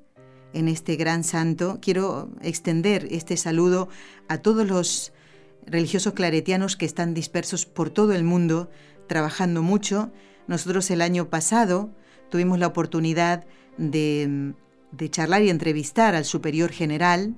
[0.52, 3.88] En este gran santo quiero extender este saludo
[4.28, 5.12] a todos los
[5.66, 8.70] religiosos claretianos que están dispersos por todo el mundo,
[9.06, 10.12] trabajando mucho.
[10.46, 11.90] Nosotros el año pasado
[12.30, 13.44] tuvimos la oportunidad
[13.76, 14.54] de,
[15.10, 17.34] charlar y entrevistar al superior general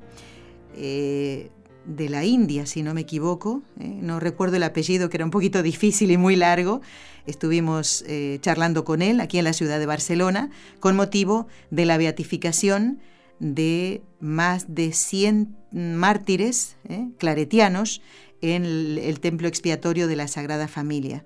[0.77, 1.51] eh,
[1.89, 3.63] de la India, si no me equivoco.
[3.81, 3.99] ¿eh?
[4.03, 6.83] no recuerdo el apellido, que era un poquito difícil y muy largo.
[7.27, 11.99] Estuvimos eh, charlando con él aquí en la ciudad de Barcelona con motivo de la
[11.99, 13.01] beatificación
[13.41, 17.09] de más de 100 mártires ¿eh?
[17.19, 18.03] claretianos
[18.41, 21.25] en el, templo expiatorio de la Sagrada Familia.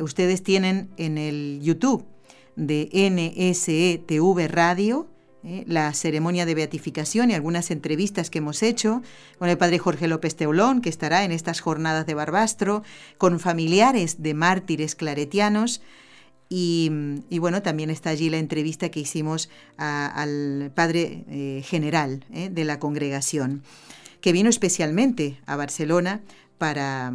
[0.00, 2.06] ustedes tienen en el YouTube
[2.56, 5.08] de NSETV Radio,
[5.44, 5.64] ¿eh?
[5.66, 9.02] la ceremonia de beatificación y algunas entrevistas que hemos hecho
[9.38, 12.82] con el padre Jorge López Teolón, que estará en estas jornadas de Barbastro,
[13.18, 15.82] con familiares de mártires claretianos.
[16.50, 16.90] Y,
[17.38, 22.48] bueno, también está allí la entrevista que hicimos al padre eh, general ¿eh?
[22.50, 23.62] de la congregación,
[24.22, 26.22] que vino especialmente a Barcelona
[26.56, 27.12] para,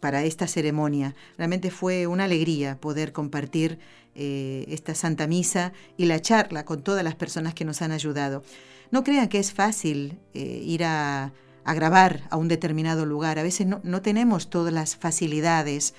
[0.00, 1.14] para esta ceremonia.
[1.36, 3.78] Realmente fue una alegría poder compartir
[4.20, 8.42] eh, esta Santa Misa y la charla con todas las personas que nos han ayudado.
[8.90, 11.32] No crean que es fácil eh, ir a,
[11.64, 13.38] grabar a un determinado lugar.
[13.38, 15.94] A veces no, tenemos todas las facilidades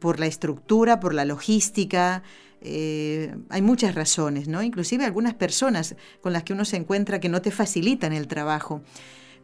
[0.00, 2.24] por la estructura, por la logística.
[2.62, 4.64] Eh, hay muchas razones, ¿no?
[4.64, 8.82] Inclusive algunas personas con las que uno se encuentra que no te facilitan el trabajo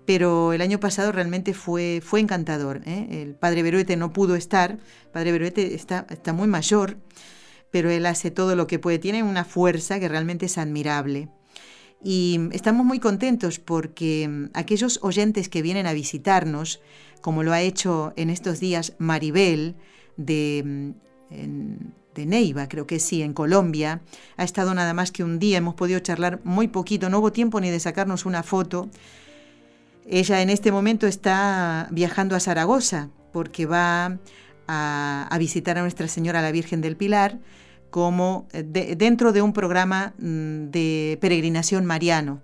[0.06, 2.80] pero el año pasado realmente fue, fue encantador.
[2.86, 6.96] El padre Beruete no pudo estar, el padre Beruete está, está muy mayor,
[7.70, 11.28] pero él hace todo lo que puede, tiene una fuerza que realmente es admirable.
[12.02, 16.80] Y estamos muy contentos porque mm, aquellos oyentes que vienen a visitarnos,
[17.20, 19.74] como lo ha hecho en estos días Maribel
[20.16, 20.94] de,
[21.30, 21.74] mm,
[22.14, 24.02] de Neiva, creo que sí, en Colombia,
[24.36, 27.60] ha estado nada más que un día, hemos podido charlar muy poquito, no hubo tiempo
[27.60, 28.88] ni de sacarnos una foto,
[30.10, 34.18] ella en este momento está viajando a Zaragoza porque va
[34.68, 37.38] a, visitar a Nuestra Señora la Virgen del Pilar
[37.90, 42.42] como eh, dentro de un programa mm, de peregrinación mariano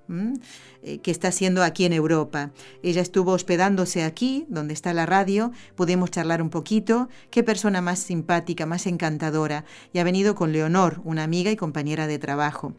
[0.83, 2.51] eh, que está haciendo aquí en Europa.
[2.83, 7.11] Ella estuvo hospedándose aquí, donde está la radio, pudimos charlar un poquito.
[7.31, 9.67] Qué persona más simpática, más encantadora.
[9.93, 12.75] Y ha venido con Leonor, una amiga y compañera de trabajo.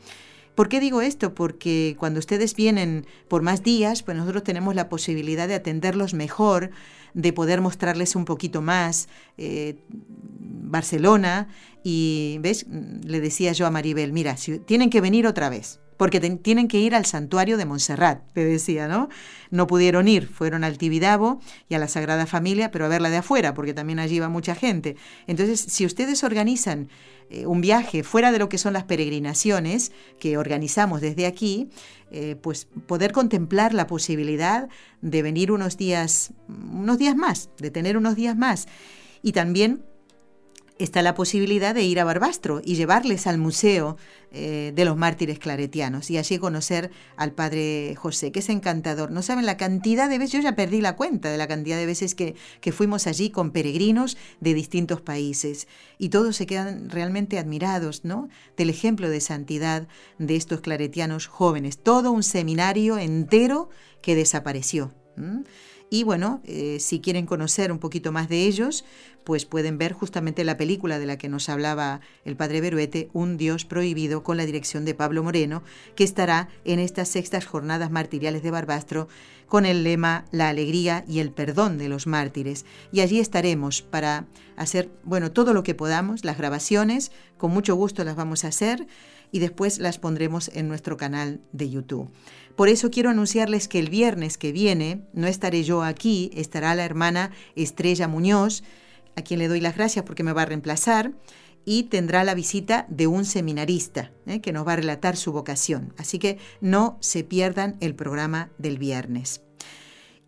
[0.55, 1.35] ¿Por qué digo esto?
[1.35, 6.71] Porque cuando ustedes vienen por más días, pues nosotros tenemos la posibilidad de atenderlos mejor,
[7.15, 9.07] de poder mostrarles un poquito más
[9.37, 11.47] eh, Barcelona.
[11.83, 12.67] Y, ¿ves?
[12.67, 16.79] Le decía yo a Maribel, mira, si tienen que venir otra vez porque tienen que
[16.79, 19.09] ir al santuario de Montserrat, te decía, ¿no?
[19.51, 21.39] No pudieron ir, fueron al Tibidabo
[21.69, 24.55] y a la Sagrada Familia, pero a verla de afuera, porque también allí va mucha
[24.55, 24.95] gente.
[25.27, 26.89] Entonces, si ustedes organizan
[27.29, 31.69] eh, un viaje fuera de lo que son las peregrinaciones que organizamos desde aquí,
[32.11, 34.69] eh, pues poder contemplar la posibilidad
[35.01, 38.67] de venir unos días, unos días más, de tener unos días más.
[39.23, 39.83] Y también
[40.77, 43.97] está la posibilidad de ir a Barbastro y llevarles al Museo
[44.31, 49.11] eh, de los Mártires Claretianos y allí conocer al Padre José, que es encantador.
[49.11, 51.85] No saben la cantidad de veces, yo ya perdí la cuenta de la cantidad de
[51.85, 55.67] veces que, que fuimos allí con peregrinos de distintos países
[55.97, 58.27] y todos se quedan realmente admirados ¿no?
[58.57, 61.77] del ejemplo de santidad de estos claretianos jóvenes.
[61.77, 63.69] Todo un seminario entero
[64.01, 64.93] que desapareció.
[65.95, 68.83] Y bueno, eh, si quieren conocer un poquito más de ellos,
[69.23, 73.37] pues pueden ver justamente la película de la que nos hablaba el padre Beruete, Un
[73.37, 75.63] Dios Prohibido, con la dirección de Pablo Moreno,
[75.95, 79.07] que estará en estas sextas jornadas martiriales de Barbastro
[79.47, 82.65] con el lema La alegría y el perdón de los mártires.
[82.91, 84.25] Y allí estaremos para
[84.57, 88.85] hacer, bueno, todo lo que podamos, las grabaciones, con mucho gusto las vamos a hacer
[89.31, 92.09] y después las pondremos en nuestro canal de YouTube.
[92.55, 96.85] Por eso quiero anunciarles que el viernes que viene no estaré yo aquí, estará la
[96.85, 98.63] hermana Estrella Muñoz,
[99.15, 101.13] a quien le doy las gracias porque me va a reemplazar,
[101.65, 104.39] y tendrá la visita de un seminarista ¿eh?
[104.39, 105.93] que nos va a relatar su vocación.
[105.97, 109.41] Así que no se pierdan el programa del viernes.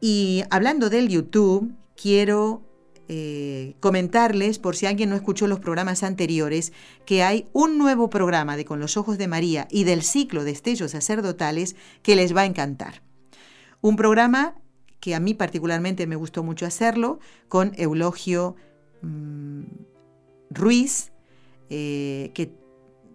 [0.01, 2.66] Y hablando del YouTube, quiero
[3.09, 6.73] eh, comentarles, por si alguien no escuchó los programas anteriores,
[7.05, 10.51] que hay un nuevo programa de Con los Ojos de María y del ciclo de
[10.51, 13.01] estellos sacerdotales que les va a encantar.
[13.81, 14.55] Un programa
[14.99, 18.55] que a mí particularmente me gustó mucho hacerlo, con Eulogio
[19.01, 19.63] mm,
[20.49, 21.11] Ruiz,
[21.69, 22.51] eh, que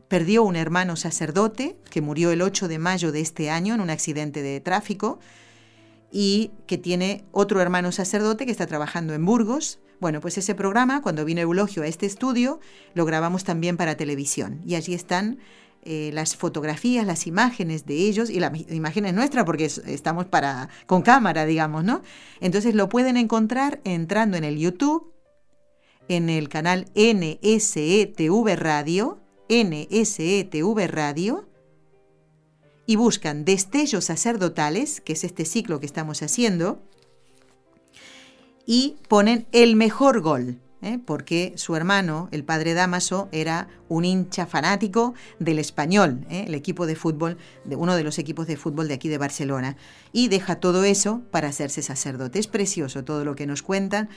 [0.08, 3.90] perdió un hermano sacerdote, que murió el 8 de mayo de este año en un
[3.90, 5.18] accidente de tráfico,
[6.12, 9.80] y que tiene otro hermano sacerdote que está trabajando en Burgos.
[9.98, 12.60] Bueno, pues ese programa, cuando vino Eulogio a este estudio,
[12.94, 14.60] lo grabamos también para televisión.
[14.66, 15.38] Y allí están
[15.84, 21.00] eh, las fotografías, las imágenes de ellos y las imágenes nuestras, porque estamos para, con
[21.02, 22.02] cámara, digamos, ¿no?
[22.40, 25.12] Entonces lo pueden encontrar entrando en el YouTube,
[26.08, 31.48] en el canal NSETV Radio, NSETV Radio,
[32.86, 36.82] y buscan destellos sacerdotales, que es este ciclo que estamos haciendo,
[38.66, 40.98] y ponen el mejor gol, ¿eh?
[41.04, 46.44] porque su hermano, el padre Damaso, era un hincha fanático del español, ¿eh?
[46.46, 49.76] el equipo de fútbol, de uno de los equipos de fútbol de aquí de Barcelona,
[50.12, 52.38] y deja todo eso para hacerse sacerdote.
[52.38, 54.08] Es precioso todo lo que nos cuentan.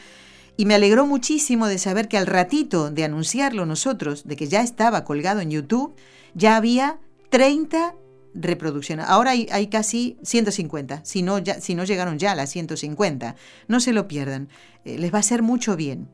[0.57, 4.61] Y me alegró muchísimo de saber que al ratito de anunciarlo nosotros, de que ya
[4.61, 5.93] estaba colgado en YouTube,
[6.33, 6.97] ya había
[7.29, 7.93] 30
[8.35, 9.05] reproducciones.
[9.07, 13.35] Ahora hay, casi 150, si no, ya, si no llegaron ya a las 150.
[13.67, 14.49] No se lo pierdan,
[14.83, 16.07] eh, les va a hacer mucho bien.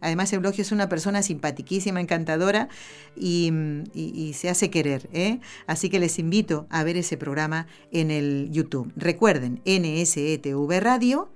[0.00, 2.68] Además, Eulogio es una persona simpatiquísima, encantadora
[3.16, 5.08] y, se hace querer.
[5.12, 5.40] ¿eh?
[5.66, 8.92] Así que les invito a ver ese programa en el YouTube.
[8.96, 11.30] Recuerden, NSETV Radio,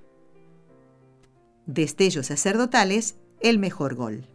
[1.67, 4.34] Destellos Sacerdotales, el mejor gol.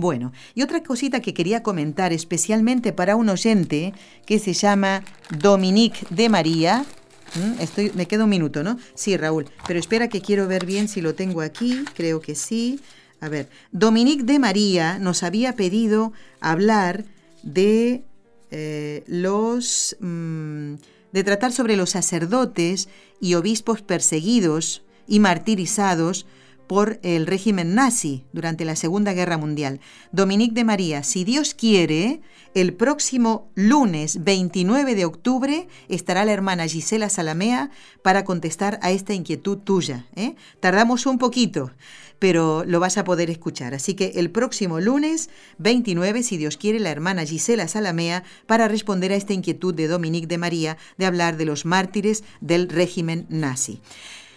[0.00, 3.92] Bueno, y otra cosita que quería comentar especialmente para un oyente
[4.24, 5.04] que se llama
[5.38, 6.86] Dominique de María.
[7.34, 7.60] ¿Mm?
[7.60, 8.78] Estoy, me queda un minuto, ¿no?
[8.94, 12.80] Sí, Raúl, pero espera que quiero ver bien si lo tengo aquí, creo que sí.
[13.20, 17.04] A ver, Dominique de María nos había pedido hablar
[17.42, 18.02] de
[18.50, 19.98] eh, los...
[20.00, 20.76] Mm,
[21.12, 22.88] de tratar sobre los sacerdotes
[23.20, 26.24] y obispos perseguidos y martirizados
[26.70, 29.80] por el régimen nazi durante la Segunda Guerra Mundial.
[30.12, 32.20] Dominique de María, si Dios quiere,
[32.54, 37.72] el próximo lunes 29 de octubre estará la hermana Gisela Salamea
[38.04, 40.06] para contestar a esta inquietud tuya.
[40.14, 40.36] ¿eh?
[40.60, 41.72] Tardamos un poquito,
[42.20, 43.74] pero lo vas a poder escuchar.
[43.74, 49.10] Así que el próximo lunes 29, si Dios quiere, la hermana Gisela Salamea para responder
[49.10, 53.80] a esta inquietud de Dominique de María de hablar de los mártires del régimen nazi.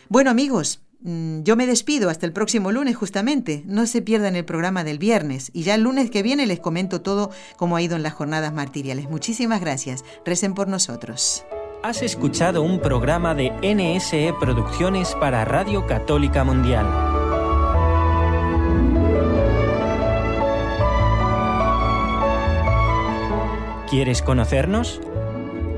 [0.10, 3.64] Bueno amigos, yo me despido hasta el próximo lunes justamente.
[3.66, 5.52] No se pierdan el programa del viernes.
[5.54, 8.54] Y ya el lunes que viene les comento todo cómo ha ido en las jornadas
[8.54, 9.10] martiriales.
[9.10, 10.06] Muchísimas gracias.
[10.26, 11.46] Recen por nosotros.
[11.84, 16.88] Has escuchado un programa de NSE Producciones para Radio Católica Mundial.
[23.90, 25.02] ¿Quieres conocernos?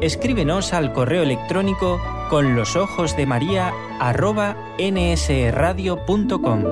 [0.02, 3.74] Escríbenos al correo electrónico con los ojos de María
[4.78, 6.64] nsradio.com.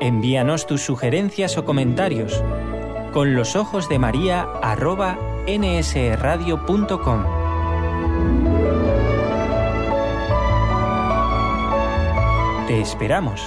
[0.00, 2.42] Envíanos tus sugerencias o comentarios
[3.12, 7.24] con los ojos de María arroba nsradio.com.
[12.66, 13.40] Te esperamos.